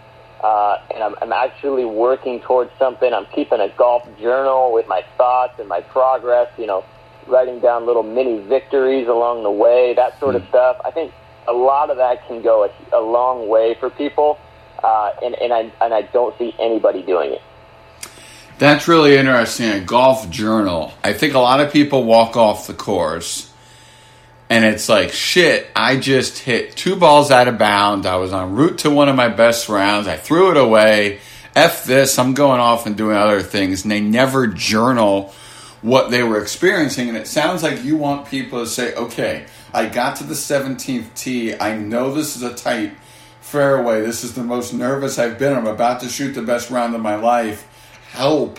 [0.43, 3.13] uh, and I'm, I'm actually working towards something.
[3.13, 6.51] I'm keeping a golf journal with my thoughts and my progress.
[6.57, 6.83] You know,
[7.27, 10.49] writing down little mini victories along the way, that sort of hmm.
[10.49, 10.77] stuff.
[10.83, 11.13] I think
[11.47, 14.39] a lot of that can go a, a long way for people
[14.83, 17.41] uh, and and I and I don't see anybody doing it.
[18.57, 19.69] That's really interesting.
[19.69, 20.93] A golf journal.
[21.03, 23.51] I think a lot of people walk off the course
[24.49, 28.05] and it's like, shit, I just hit two balls out of bounds.
[28.05, 30.07] I was en route to one of my best rounds.
[30.07, 31.19] I threw it away.
[31.55, 33.83] F this, I'm going off and doing other things.
[33.83, 35.33] And they never journal
[35.81, 37.09] what they were experiencing.
[37.09, 41.13] And it sounds like you want people to say, okay, I got to the 17th
[41.15, 41.53] tee.
[41.53, 42.93] I know this is a tight
[43.41, 43.99] fairway.
[43.99, 45.53] This is the most nervous I've been.
[45.53, 47.67] I'm about to shoot the best round of my life.
[48.11, 48.57] Help.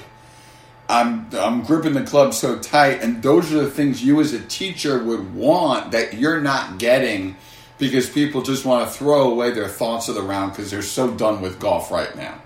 [0.91, 4.41] I'm I'm gripping the club so tight and those are the things you as a
[4.41, 7.37] teacher would want that you're not getting
[7.79, 11.13] because people just want to throw away their thoughts of the round because they're so
[11.13, 12.41] done with golf right now.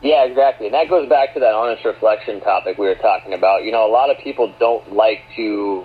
[0.00, 0.66] Yeah, exactly.
[0.66, 3.64] And that goes back to that honest reflection topic we were talking about.
[3.64, 5.84] You know, a lot of people don't like to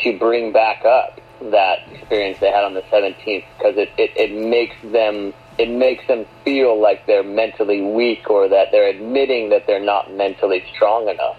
[0.00, 4.32] to bring back up that experience they had on the 17th because it, it, it
[4.32, 9.66] makes them it makes them feel like they're mentally weak or that they're admitting that
[9.66, 11.36] they're not mentally strong enough.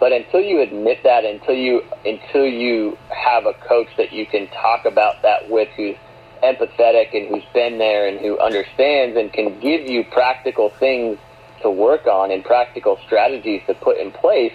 [0.00, 4.48] But until you admit that, until you until you have a coach that you can
[4.48, 5.96] talk about that with, who's
[6.42, 11.18] empathetic and who's been there and who understands and can give you practical things
[11.62, 14.52] to work on and practical strategies to put in place,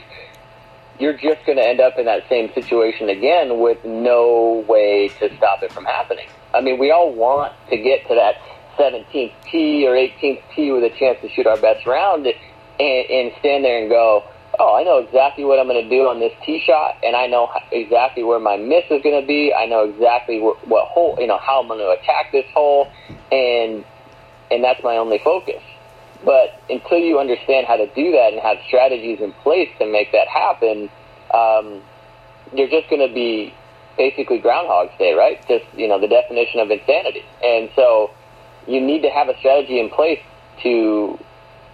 [1.00, 5.36] you're just going to end up in that same situation again with no way to
[5.38, 6.28] stop it from happening.
[6.54, 8.36] I mean, we all want to get to that
[8.78, 13.32] 17th tee or 18th tee with a chance to shoot our best round and, and
[13.40, 14.24] stand there and go,
[14.60, 17.28] oh, I know exactly what I'm going to do on this tee shot, and I
[17.28, 19.54] know exactly where my miss is going to be.
[19.54, 22.92] I know exactly what, what hole, you know, how I'm going to attack this hole,
[23.32, 23.86] and
[24.50, 25.62] and that's my only focus.
[26.26, 30.12] But until you understand how to do that and have strategies in place to make
[30.12, 30.90] that happen,
[31.34, 31.82] um,
[32.54, 33.54] you're just going to be
[33.98, 35.40] basically Groundhog's Day, right?
[35.48, 37.24] Just you know the definition of insanity.
[37.44, 38.12] And so
[38.68, 40.20] you need to have a strategy in place
[40.64, 41.20] to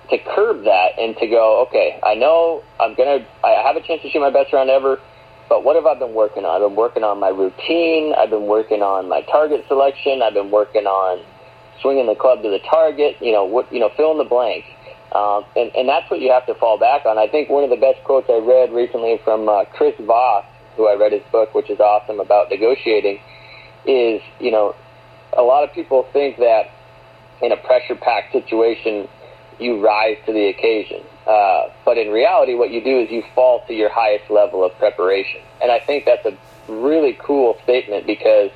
[0.09, 4.01] to curb that and to go, okay, I know I'm gonna, I have a chance
[4.01, 4.99] to shoot my best round ever.
[5.49, 6.61] but what have I been working on?
[6.61, 8.13] I've been working on my routine.
[8.17, 10.21] I've been working on my target selection.
[10.21, 11.23] I've been working on
[11.81, 13.17] swinging the club to the target.
[13.21, 14.65] You know, what you know, fill in the blank.
[15.13, 17.19] Um, and, and that's what you have to fall back on.
[17.19, 20.43] I think one of the best quotes I read recently from uh, Chris Voss,
[20.75, 23.19] who I read his book, which is awesome about negotiating,
[23.85, 24.75] is you know,
[25.37, 26.71] a lot of people think that
[27.43, 29.07] in a pressure-packed situation,
[29.59, 31.01] you rise to the occasion.
[31.27, 34.75] Uh, but in reality, what you do is you fall to your highest level of
[34.77, 35.41] preparation.
[35.61, 36.35] And I think that's a
[36.71, 38.49] really cool statement because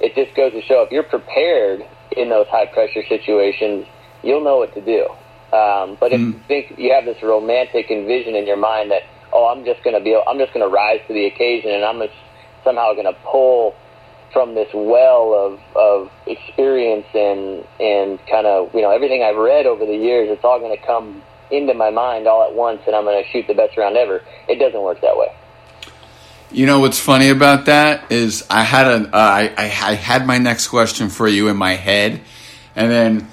[0.00, 3.86] it just goes to show if you're prepared in those high pressure situations,
[4.22, 5.08] you'll know what to do.
[5.54, 6.32] Um, but if mm.
[6.32, 9.96] you think you have this romantic envision in your mind that, oh, I'm just going
[9.96, 12.14] to be, I'm just going to rise to the occasion and I'm just
[12.64, 13.74] somehow going to pull
[14.32, 19.66] from this well of, of experience and, and kind of, you know, everything I've read
[19.66, 22.96] over the years, it's all going to come into my mind all at once and
[22.96, 24.22] I'm going to shoot the best round ever.
[24.48, 25.28] It doesn't work that way.
[26.54, 30.24] You know what's funny about that is I had a uh, I, I, I had
[30.24, 32.20] my next question for you in my head,
[32.76, 33.28] and then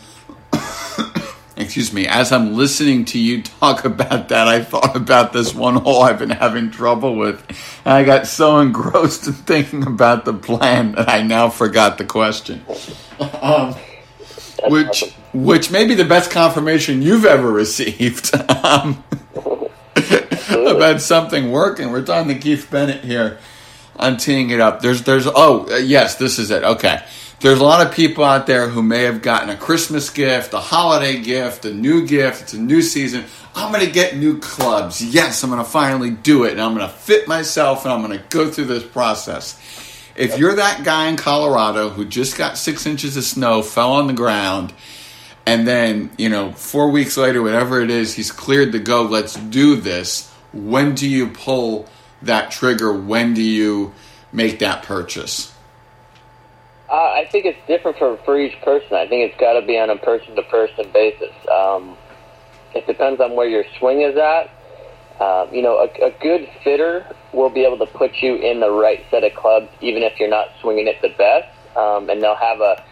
[1.56, 5.76] excuse me, as I'm listening to you talk about that, I thought about this one
[5.76, 7.48] hole I've been having trouble with,
[7.86, 12.06] and I got so engrossed in thinking about the plan that I now forgot the
[12.06, 12.66] question.
[13.40, 13.76] Um,
[14.68, 19.04] which which may be the best confirmation you've ever received um,
[20.76, 21.92] about something working.
[21.92, 23.40] We're talking to Keith Bennett here
[24.02, 24.82] I'm teeing it up.
[24.82, 26.64] There's there's oh uh, yes, this is it.
[26.64, 27.04] Okay.
[27.40, 30.60] There's a lot of people out there who may have gotten a Christmas gift, a
[30.60, 32.44] holiday gift, a new gift.
[32.44, 33.26] It's a new season.
[33.56, 35.04] I'm going to get new clubs.
[35.04, 38.06] Yes, I'm going to finally do it, and I'm going to fit myself, and I'm
[38.06, 39.60] going to go through this process.
[40.16, 44.06] If you're that guy in Colorado who just got six inches of snow, fell on
[44.06, 44.72] the ground,
[45.48, 49.34] and then, you know, four weeks later, whatever it is, he's cleared to go, let's
[49.34, 50.31] do this.
[50.54, 51.88] When do you pull
[52.22, 52.92] that trigger?
[52.94, 53.94] When do you
[54.32, 55.54] make that purchase?
[56.90, 58.94] Uh, I think it's different for, for each person.
[58.94, 61.32] I think it's got to be on a person to person basis.
[61.50, 61.96] Um,
[62.76, 64.50] it depends on where your swing is at.
[65.20, 68.72] Uh, you know, a, a good fitter will be able to put you in the
[68.72, 71.48] right set of clubs, even if you're not swinging it the best.
[71.78, 72.84] Um, and they'll have a,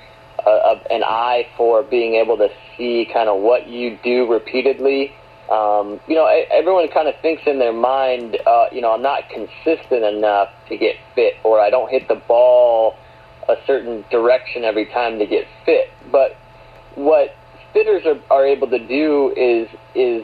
[0.45, 5.13] a, a an eye for being able to see kind of what you do repeatedly.
[5.49, 9.29] Um, you know, everyone kind of thinks in their mind, uh, you know, I'm not
[9.29, 12.95] consistent enough to get fit, or I don't hit the ball
[13.47, 15.89] a certain direction every time to get fit.
[16.11, 16.37] But
[16.95, 17.35] what
[17.73, 20.23] fitters are, are able to do is is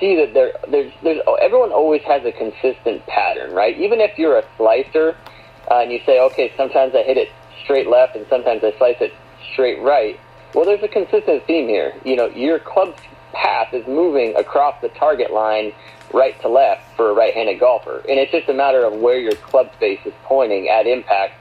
[0.00, 3.78] see that there there's there's everyone always has a consistent pattern, right?
[3.78, 5.16] Even if you're a slicer
[5.70, 7.28] uh, and you say, okay, sometimes I hit it
[7.64, 9.12] straight left and sometimes I slice it
[9.52, 10.18] straight right.
[10.54, 11.92] Well, there's a consistent theme here.
[12.04, 12.94] You know, your club
[13.42, 15.72] path is moving across the target line
[16.12, 19.34] right to left for a right-handed golfer, and it's just a matter of where your
[19.34, 21.34] club face is pointing at impact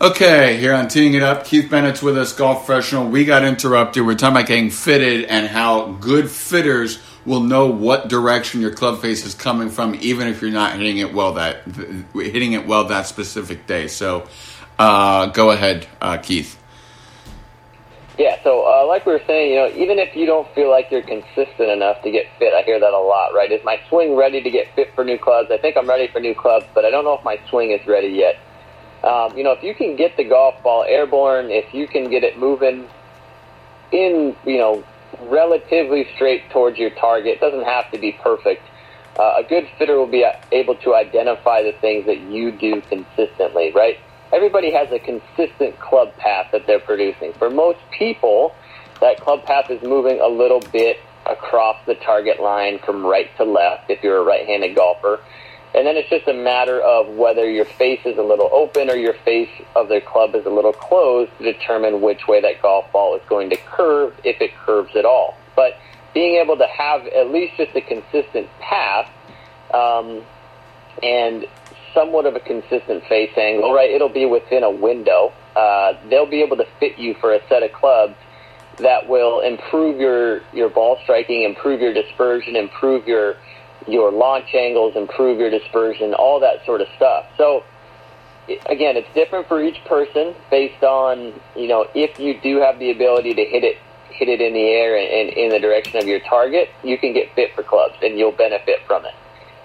[0.00, 3.08] Okay, here on Teeing It Up, Keith Bennett's with us, golf professional.
[3.08, 4.04] We got interrupted.
[4.04, 9.00] We're talking about getting fitted and how good fitters will know what direction your club
[9.00, 11.62] face is coming from, even if you're not hitting it well that
[12.12, 13.86] hitting it well that specific day.
[13.86, 14.26] So,
[14.80, 16.58] uh, go ahead, uh, Keith.
[18.16, 20.86] Yeah, so uh, like we were saying, you know, even if you don't feel like
[20.90, 23.50] you're consistent enough to get fit, I hear that a lot, right?
[23.50, 25.50] Is my swing ready to get fit for new clubs?
[25.50, 27.84] I think I'm ready for new clubs, but I don't know if my swing is
[27.88, 28.36] ready yet.
[29.02, 32.22] Um, you know, if you can get the golf ball airborne, if you can get
[32.22, 32.88] it moving
[33.90, 34.84] in, you know,
[35.20, 38.62] relatively straight towards your target, it doesn't have to be perfect.
[39.18, 43.72] Uh, a good fitter will be able to identify the things that you do consistently,
[43.74, 43.96] right?
[44.32, 47.32] Everybody has a consistent club path that they're producing.
[47.34, 48.54] For most people,
[49.00, 53.44] that club path is moving a little bit across the target line from right to
[53.44, 55.20] left if you're a right-handed golfer.
[55.74, 58.94] And then it's just a matter of whether your face is a little open or
[58.94, 62.90] your face of their club is a little closed to determine which way that golf
[62.92, 65.36] ball is going to curve, if it curves at all.
[65.56, 65.76] But
[66.12, 69.10] being able to have at least just a consistent path
[69.72, 70.22] um,
[71.02, 71.46] and
[71.94, 73.90] somewhat of a consistent face angle, right?
[73.90, 75.32] It'll be within a window.
[75.56, 78.16] Uh, they'll be able to fit you for a set of clubs
[78.78, 83.36] that will improve your, your ball striking, improve your dispersion, improve your
[83.86, 87.26] your launch angles, improve your dispersion, all that sort of stuff.
[87.36, 87.64] So
[88.66, 92.90] again, it's different for each person based on you know if you do have the
[92.90, 93.76] ability to hit it
[94.10, 97.12] hit it in the air and, and in the direction of your target, you can
[97.12, 99.14] get fit for clubs and you'll benefit from it.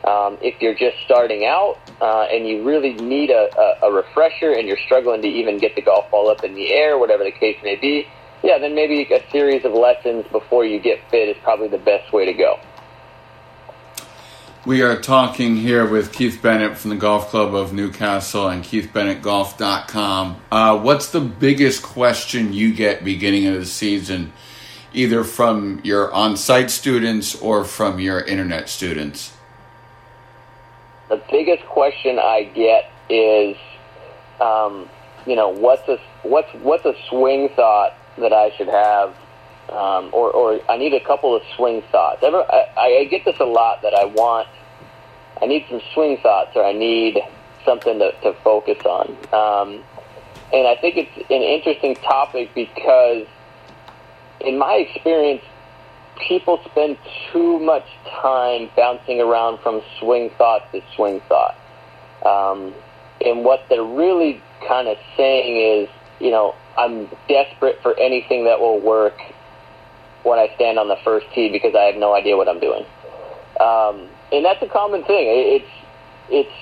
[0.09, 4.53] Um, if you're just starting out uh, and you really need a, a, a refresher
[4.53, 7.31] and you're struggling to even get the golf ball up in the air, whatever the
[7.31, 8.07] case may be,
[8.41, 12.11] yeah, then maybe a series of lessons before you get fit is probably the best
[12.11, 12.59] way to go.
[14.65, 20.41] We are talking here with Keith Bennett from the Golf Club of Newcastle and KeithBennettGolf.com.
[20.51, 24.33] Uh, what's the biggest question you get beginning of the season,
[24.91, 29.33] either from your on site students or from your internet students?
[31.09, 33.57] The biggest question I get is,
[34.39, 34.87] um,
[35.25, 39.15] you know, what's a, what's, what's a swing thought that I should have
[39.71, 42.23] um, or, or I need a couple of swing thoughts.
[42.23, 44.47] Ever, I, I get this a lot that I want,
[45.41, 47.19] I need some swing thoughts or I need
[47.65, 49.09] something to, to focus on.
[49.33, 49.83] Um,
[50.51, 53.27] and I think it's an interesting topic because,
[54.41, 55.43] in my experience,
[56.27, 56.97] people spend
[57.31, 57.85] too much
[58.21, 61.55] time bouncing around from swing thought to swing thought.
[62.25, 62.73] Um,
[63.25, 65.89] and what they're really kind of saying is,
[66.19, 69.17] you know, I'm desperate for anything that will work
[70.23, 72.85] when I stand on the first tee because I have no idea what I'm doing.
[73.59, 75.25] Um, and that's a common thing.
[75.27, 75.71] It's
[76.29, 76.53] it's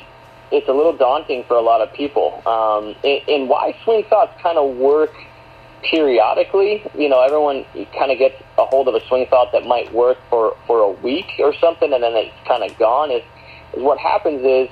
[0.51, 2.41] it's a little daunting for a lot of people.
[2.47, 5.13] Um, and, and why swing thoughts kind of work
[5.83, 6.83] periodically.
[6.97, 7.65] You know, everyone
[7.97, 10.91] kind of gets a hold of a swing thought that might work for for a
[10.91, 13.11] week or something, and then it's kind of gone.
[13.11, 13.23] Is
[13.73, 14.69] is what happens is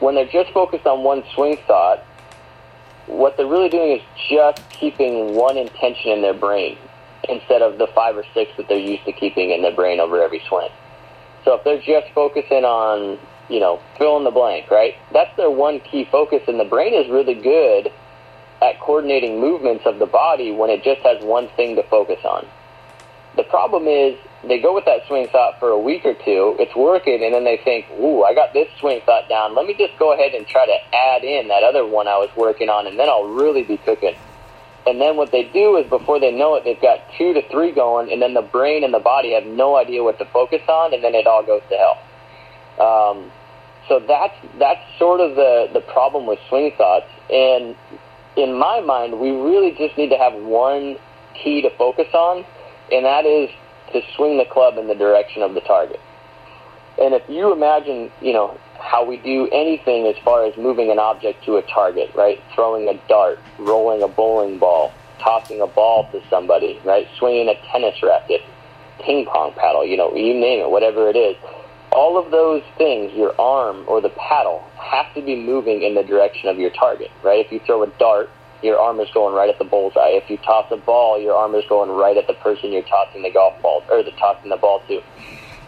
[0.00, 2.04] when they're just focused on one swing thought,
[3.06, 6.78] what they're really doing is just keeping one intention in their brain
[7.28, 10.22] instead of the five or six that they're used to keeping in their brain over
[10.22, 10.68] every swing.
[11.44, 13.18] So if they're just focusing on,
[13.48, 14.94] you know, fill in the blank, right?
[15.12, 17.92] That's their one key focus, and the brain is really good
[18.62, 22.46] at coordinating movements of the body when it just has one thing to focus on.
[23.36, 26.74] The problem is they go with that swing thought for a week or two, it's
[26.76, 29.54] working, and then they think, ooh, I got this swing thought down.
[29.54, 32.30] Let me just go ahead and try to add in that other one I was
[32.36, 34.14] working on, and then I'll really be cooking.
[34.86, 37.72] And then what they do is before they know it, they've got two to three
[37.72, 40.92] going, and then the brain and the body have no idea what to focus on,
[40.92, 41.98] and then it all goes to hell.
[42.86, 43.32] Um,
[43.88, 47.06] so that's that's sort of the the problem with swing thoughts.
[47.30, 47.76] And
[48.36, 50.96] in my mind, we really just need to have one
[51.34, 52.44] key to focus on,
[52.92, 53.50] and that is
[53.92, 56.00] to swing the club in the direction of the target.
[57.00, 60.98] And if you imagine, you know, how we do anything as far as moving an
[60.98, 62.40] object to a target, right?
[62.54, 67.08] Throwing a dart, rolling a bowling ball, tossing a ball to somebody, right?
[67.18, 68.42] Swinging a tennis racket,
[69.00, 71.36] ping pong paddle, you know, you name it, whatever it is.
[71.92, 76.02] All of those things, your arm or the paddle, have to be moving in the
[76.02, 77.44] direction of your target, right?
[77.44, 78.30] If you throw a dart,
[78.62, 80.16] your arm is going right at the bullseye.
[80.16, 83.22] If you toss a ball, your arm is going right at the person you're tossing
[83.22, 85.02] the golf ball or the tossing the ball to.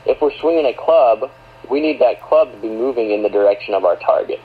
[0.06, 1.30] If we're swinging a club,
[1.70, 4.40] we need that club to be moving in the direction of our target.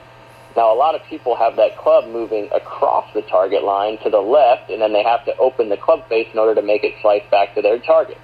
[0.55, 4.19] Now, a lot of people have that club moving across the target line to the
[4.19, 6.95] left, and then they have to open the club face in order to make it
[7.01, 8.17] slice back to their target.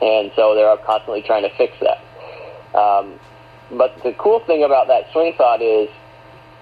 [0.00, 2.78] And so they're constantly trying to fix that.
[2.78, 3.20] Um,
[3.70, 5.88] but the cool thing about that swing thought is,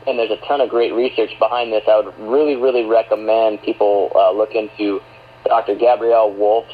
[0.06, 4.10] and there's a ton of great research behind this, I would really, really recommend people
[4.14, 5.00] uh, look into
[5.44, 5.74] Dr.
[5.74, 6.72] Gabriele Wulf's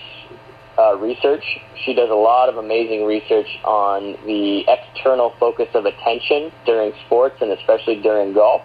[0.79, 1.45] uh, research.
[1.85, 7.37] She does a lot of amazing research on the external focus of attention during sports
[7.41, 8.63] and especially during golf.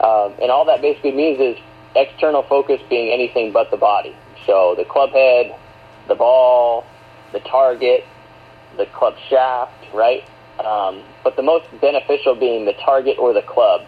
[0.00, 1.56] Um, and all that basically means is
[1.94, 4.14] external focus being anything but the body.
[4.46, 5.54] So the club head,
[6.08, 6.84] the ball,
[7.32, 8.04] the target,
[8.76, 10.24] the club shaft, right?
[10.64, 13.82] Um, but the most beneficial being the target or the club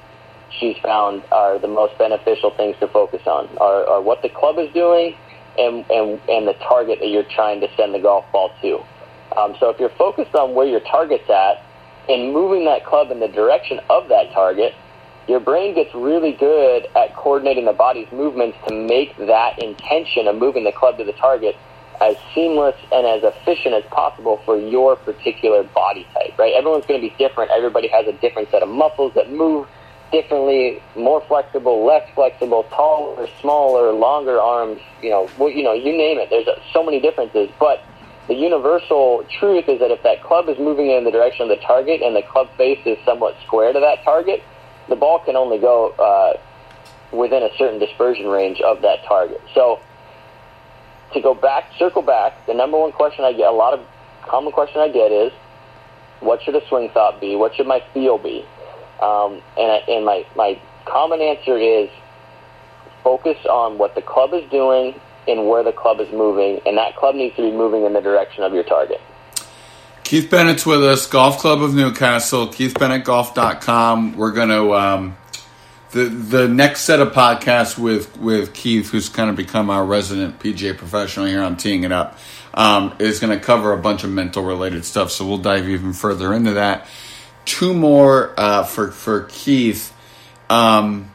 [0.51, 4.59] she's found are the most beneficial things to focus on are, are what the club
[4.59, 5.15] is doing
[5.59, 8.79] and, and, and the target that you're trying to send the golf ball to.
[9.37, 11.63] Um, so if you're focused on where your target's at
[12.09, 14.75] and moving that club in the direction of that target,
[15.29, 20.37] your brain gets really good at coordinating the body's movements to make that intention of
[20.37, 21.55] moving the club to the target
[22.01, 26.55] as seamless and as efficient as possible for your particular body type, right?
[26.55, 27.51] Everyone's going to be different.
[27.51, 29.67] Everybody has a different set of muscles that move
[30.13, 35.93] differently, more flexible, less flexible, taller, smaller, longer arms, you know, well, you know, you
[35.97, 36.31] name it.
[36.31, 37.85] There's so many differences, but
[38.29, 41.65] the universal truth is that if that club is moving in the direction of the
[41.65, 44.43] target and the club face is somewhat square to that target,
[44.89, 46.39] the ball can only go uh,
[47.15, 49.41] within a certain dispersion range of that target.
[49.55, 49.81] So
[51.13, 53.85] to go back, circle back, the number one question I get, a lot of
[54.23, 55.33] common question I get is,
[56.21, 57.37] what should a swing thought be?
[57.37, 58.45] What should my feel be?
[59.01, 61.89] Um, and, and my, my common answer is
[63.05, 66.97] focus on what the club is doing and where the club is moving, and that
[66.97, 69.01] club needs to be moving in the direction of your target.
[70.03, 74.17] Keith Bennett's with us, Golf Club of Newcastle, keithbennettgolf.com.
[74.17, 75.19] We're going to um,
[75.91, 80.39] the the next set of podcasts with with Keith, who's kind of become our resident
[80.39, 82.19] PGA professional here, I'm teeing it up,
[82.55, 85.11] um, is going to cover a bunch of mental related stuff.
[85.11, 86.87] So we'll dive even further into that.
[87.45, 89.95] Two more uh, for for Keith.
[90.51, 91.11] Um,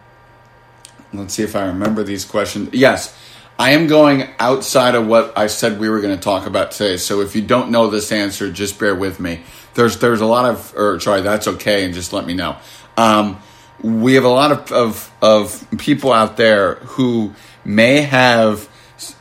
[1.13, 2.69] let's see if I remember these questions.
[2.73, 3.17] Yes.
[3.59, 6.97] I am going outside of what I said we were going to talk about today.
[6.97, 9.43] So if you don't know this answer, just bear with me.
[9.75, 12.57] There's there's a lot of, or sorry, that's okay, and just let me know.
[12.97, 13.39] Um,
[13.83, 17.33] we have a lot of, of, of people out there who
[17.65, 18.69] may have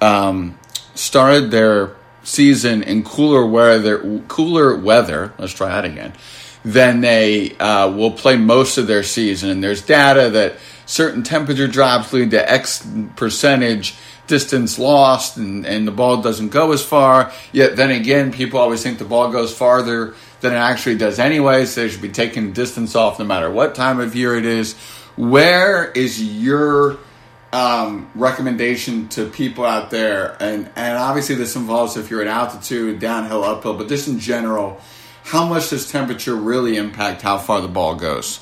[0.01, 0.59] um,
[0.95, 5.33] started their season in cooler weather, cooler weather.
[5.37, 6.13] Let's try that again.
[6.65, 11.67] Then they uh, will play most of their season, and there's data that certain temperature
[11.67, 12.87] drops lead to X
[13.17, 13.97] percentage
[14.29, 17.33] distance lost, and, and the ball doesn't go as far.
[17.51, 21.65] Yet then again, people always think the ball goes farther than it actually does anyway,
[21.65, 24.75] so they should be taking distance off no matter what time of year it is.
[25.17, 26.99] Where is your
[27.53, 30.37] um, recommendation to people out there?
[30.41, 34.81] And, and obviously, this involves if you're at altitude, downhill, uphill, but just in general,
[35.25, 38.41] how much does temperature really impact how far the ball goes?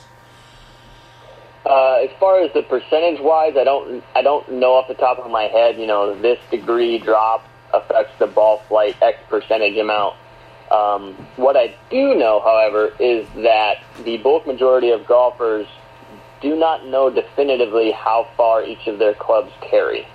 [1.66, 5.18] Uh, as far as the percentage wise, I don't I don't know off the top
[5.18, 5.78] of my head.
[5.78, 10.16] You know, this degree drop affects the ball flight X percentage amount.
[10.70, 15.66] Um, what I do know, however, is that the bulk majority of golfers
[16.40, 20.06] do not know definitively how far each of their clubs carry.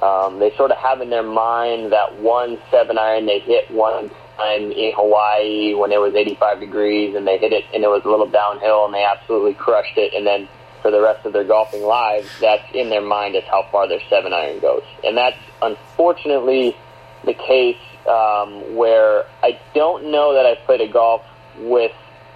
[0.00, 4.10] Um, they sort of have in their mind that one seven iron they hit one
[4.36, 8.02] time in Hawaii when it was 85 degrees and they hit it and it was
[8.04, 10.48] a little downhill and they absolutely crushed it and then
[10.82, 14.00] for the rest of their golfing lives, that's in their mind as how far their
[14.08, 14.84] seven iron goes.
[15.04, 16.76] And that's unfortunately
[17.24, 17.76] the case
[18.06, 21.22] um, where I don't know that I've played a golf
[21.58, 21.92] with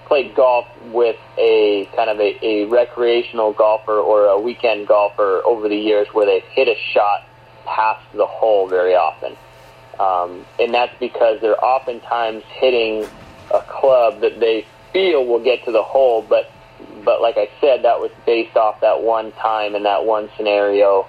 [0.07, 5.69] played golf with a kind of a, a recreational golfer or a weekend golfer over
[5.69, 7.27] the years where they've hit a shot
[7.65, 9.37] past the hole very often.
[9.99, 13.07] Um, and that's because they're oftentimes hitting
[13.55, 16.51] a club that they feel will get to the hole, but
[17.05, 21.07] but like I said, that was based off that one time and that one scenario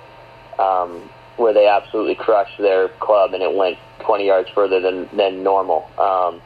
[0.59, 5.43] um, where they absolutely crushed their club and it went 20 yards further than than
[5.43, 5.89] normal.
[5.97, 6.41] Um,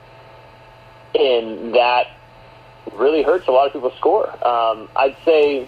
[1.15, 2.07] and that
[2.93, 4.29] really hurts a lot of people's score.
[4.45, 5.67] Um, I'd say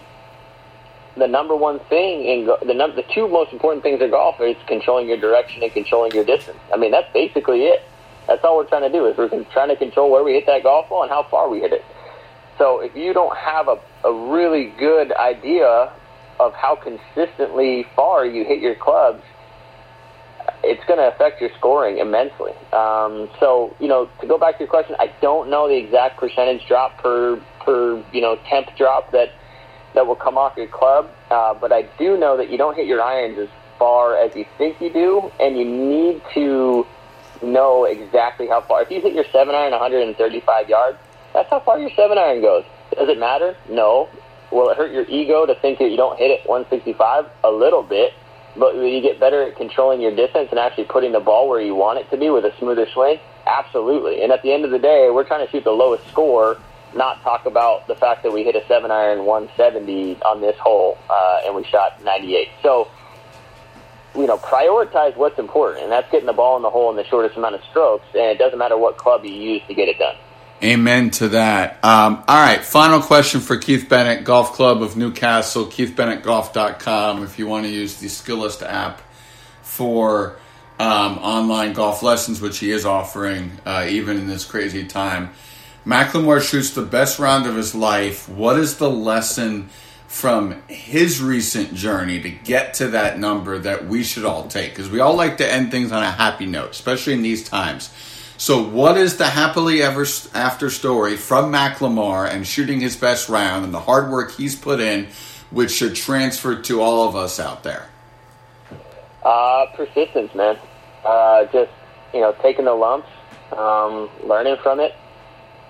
[1.16, 4.40] the number one thing in go- the num- the two most important things in golf
[4.40, 6.58] is controlling your direction and controlling your distance.
[6.72, 7.82] I mean, that's basically it.
[8.26, 10.62] That's all we're trying to do is we're trying to control where we hit that
[10.62, 11.84] golf ball and how far we hit it.
[12.58, 15.90] So if you don't have a, a really good idea
[16.38, 19.22] of how consistently far you hit your clubs,
[20.62, 22.52] it's going to affect your scoring immensely.
[22.72, 26.18] Um, so, you know, to go back to your question, I don't know the exact
[26.18, 29.32] percentage drop per per you know temp drop that
[29.94, 32.86] that will come off your club, uh, but I do know that you don't hit
[32.86, 33.48] your irons as
[33.78, 36.86] far as you think you do, and you need to
[37.42, 38.82] know exactly how far.
[38.82, 40.98] If you hit your seven iron 135 yards,
[41.32, 42.64] that's how far your seven iron goes.
[42.96, 43.56] Does it matter?
[43.68, 44.08] No.
[44.52, 47.26] Will it hurt your ego to think that you don't hit it 165?
[47.44, 48.12] A little bit.
[48.56, 51.74] But you get better at controlling your distance and actually putting the ball where you
[51.74, 53.20] want it to be with a smoother swing?
[53.46, 54.22] Absolutely.
[54.22, 56.58] And at the end of the day, we're trying to shoot the lowest score,
[56.94, 60.98] not talk about the fact that we hit a 7 iron 170 on this hole
[61.08, 62.48] uh, and we shot 98.
[62.62, 62.88] So,
[64.16, 67.04] you know, prioritize what's important, and that's getting the ball in the hole in the
[67.04, 69.98] shortest amount of strokes, and it doesn't matter what club you use to get it
[69.98, 70.16] done.
[70.62, 71.82] Amen to that.
[71.82, 77.22] Um, all right, final question for Keith Bennett, Golf Club of Newcastle, keithbennettgolf.com.
[77.22, 79.00] If you want to use the Skillest app
[79.62, 80.36] for
[80.80, 85.30] um, online golf lessons, which he is offering uh, even in this crazy time.
[85.86, 88.28] Macklemore shoots the best round of his life.
[88.28, 89.68] What is the lesson
[90.08, 94.70] from his recent journey to get to that number that we should all take?
[94.70, 97.92] Because we all like to end things on a happy note, especially in these times.
[98.40, 103.66] So, what is the happily ever after story from Macklemore and shooting his best round
[103.66, 105.08] and the hard work he's put in,
[105.50, 107.90] which should transfer to all of us out there?
[109.22, 110.58] Uh, persistence, man.
[111.04, 111.70] Uh, just
[112.14, 113.10] you know, taking the lumps,
[113.52, 114.94] um, learning from it,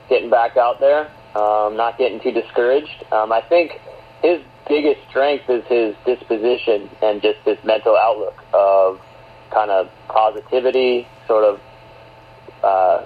[0.09, 3.05] getting back out there, um, not getting too discouraged.
[3.11, 3.81] Um, I think
[4.23, 9.01] his biggest strength is his disposition and just his mental outlook of
[9.51, 11.61] kind of positivity, sort of
[12.63, 13.05] uh,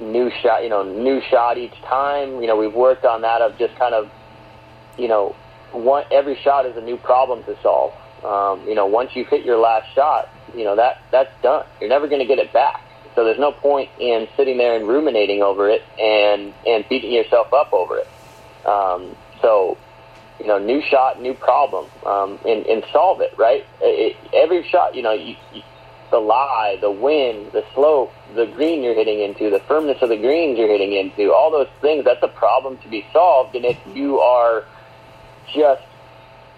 [0.00, 2.40] new shot, you know, new shot each time.
[2.40, 4.10] You know, we've worked on that of just kind of,
[4.98, 5.34] you know,
[5.72, 7.92] one every shot is a new problem to solve.
[8.24, 11.66] Um, you know, once you've hit your last shot, you know that that's done.
[11.80, 12.82] You're never going to get it back.
[13.14, 17.52] So there's no point in sitting there and ruminating over it and and beating yourself
[17.52, 18.08] up over it.
[18.66, 19.76] Um, so,
[20.38, 23.66] you know, new shot, new problem, um, and, and solve it, right?
[23.80, 25.62] It, every shot, you know, you, you,
[26.10, 30.16] the lie, the wind, the slope, the green you're hitting into, the firmness of the
[30.16, 33.54] greens you're hitting into, all those things, that's a problem to be solved.
[33.54, 34.64] And if you are
[35.54, 35.82] just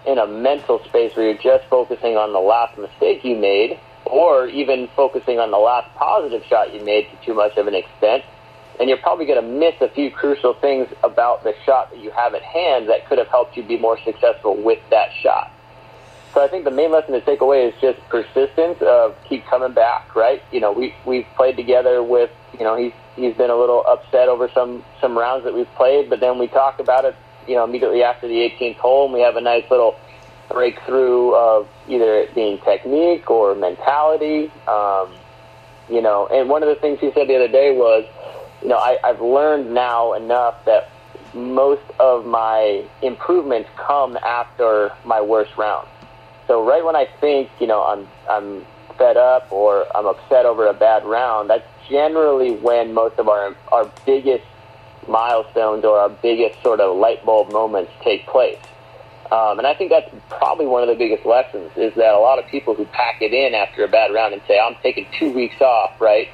[0.06, 4.46] in a mental space where you're just focusing on the last mistake you made, or
[4.48, 8.22] even focusing on the last positive shot you made to too much of an extent,
[8.78, 12.10] and you're probably going to miss a few crucial things about the shot that you
[12.10, 15.50] have at hand that could have helped you be more successful with that shot.
[16.34, 19.72] So I think the main lesson to take away is just persistence of keep coming
[19.72, 20.42] back, right?
[20.50, 24.28] You know, we we've played together with, you know, he's he's been a little upset
[24.28, 27.14] over some some rounds that we've played, but then we talk about it,
[27.46, 29.94] you know, immediately after the 18th hole, and we have a nice little
[30.50, 34.50] breakthrough of either it being technique or mentality.
[34.66, 35.14] Um,
[35.88, 38.06] you know, and one of the things he said the other day was,
[38.60, 40.90] you know, I, I've learned now enough that
[41.32, 45.86] most of my improvements come after my worst round.
[46.46, 48.66] So right when I think, you know, I'm I'm
[48.98, 53.56] fed up or I'm upset over a bad round, that's generally when most of our
[53.72, 54.44] our biggest
[55.08, 58.58] milestones or our biggest sort of light bulb moments take place.
[59.30, 62.38] Um, and I think that's probably one of the biggest lessons is that a lot
[62.38, 65.32] of people who pack it in after a bad round and say, I'm taking two
[65.32, 66.28] weeks off, right?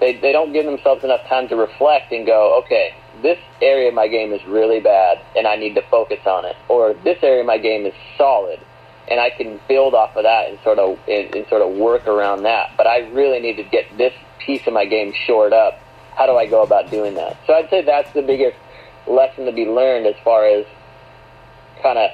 [0.00, 3.94] They, they don't give themselves enough time to reflect and go, okay, this area of
[3.94, 6.56] my game is really bad and I need to focus on it.
[6.68, 8.60] Or this area of my game is solid
[9.08, 12.06] and I can build off of that and sort of and, and sort of work
[12.06, 12.70] around that.
[12.76, 15.80] But I really need to get this piece of my game shored up.
[16.16, 17.36] How do I go about doing that?
[17.46, 18.56] So I'd say that's the biggest
[19.06, 20.64] lesson to be learned as far as
[21.82, 22.10] kind of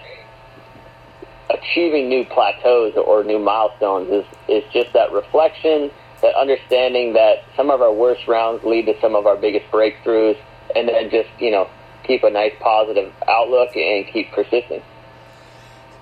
[1.51, 5.91] achieving new plateaus or new milestones is is just that reflection,
[6.22, 10.38] that understanding that some of our worst rounds lead to some of our biggest breakthroughs,
[10.74, 11.68] and then just you know
[12.05, 14.82] keep a nice positive outlook and keep persisting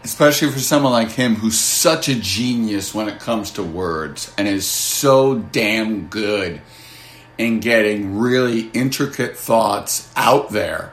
[0.04, 4.48] especially for someone like him who's such a genius when it comes to words and
[4.48, 6.60] is so damn good
[7.36, 10.92] in getting really intricate thoughts out there.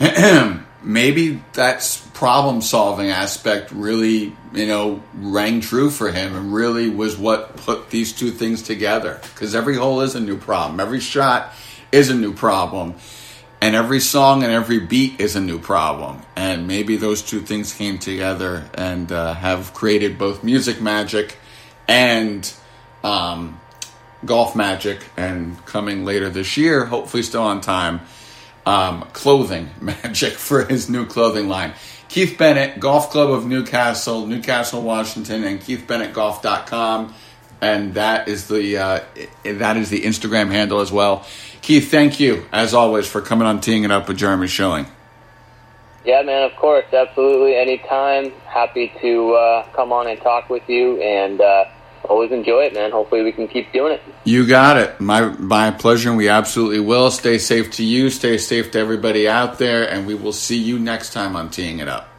[0.82, 7.18] Maybe that's problem solving aspect really, you know, rang true for him and really was
[7.18, 9.20] what put these two things together.
[9.22, 11.52] Because every hole is a new problem, every shot
[11.92, 12.94] is a new problem
[13.60, 16.22] and every song and every beat is a new problem.
[16.34, 21.36] And maybe those two things came together and uh, have created both music magic
[21.86, 22.50] and
[23.04, 23.60] um,
[24.24, 25.04] golf magic.
[25.16, 28.00] And coming later this year, hopefully still on time,
[28.64, 31.74] um, clothing magic for his new clothing line.
[32.08, 37.14] Keith Bennett, Golf Club of Newcastle, Newcastle, Washington, and KeithBennettGolf.com.
[37.60, 39.00] And that is the uh,
[39.44, 41.26] that is the Instagram handle as well.
[41.60, 44.86] Keith, thank you, as always, for coming on Teeing It Up with Jeremy Schilling.
[46.04, 47.56] Yeah, man, of course, absolutely.
[47.56, 48.32] Anytime.
[48.46, 51.66] Happy to uh, come on and talk with you, and uh,
[52.08, 52.90] always enjoy it, man.
[52.90, 54.02] Hopefully, we can keep doing it.
[54.24, 54.98] You got it.
[55.00, 57.10] My, my pleasure, and we absolutely will.
[57.10, 60.78] Stay safe to you, stay safe to everybody out there, and we will see you
[60.78, 62.09] next time on Teeing It Up.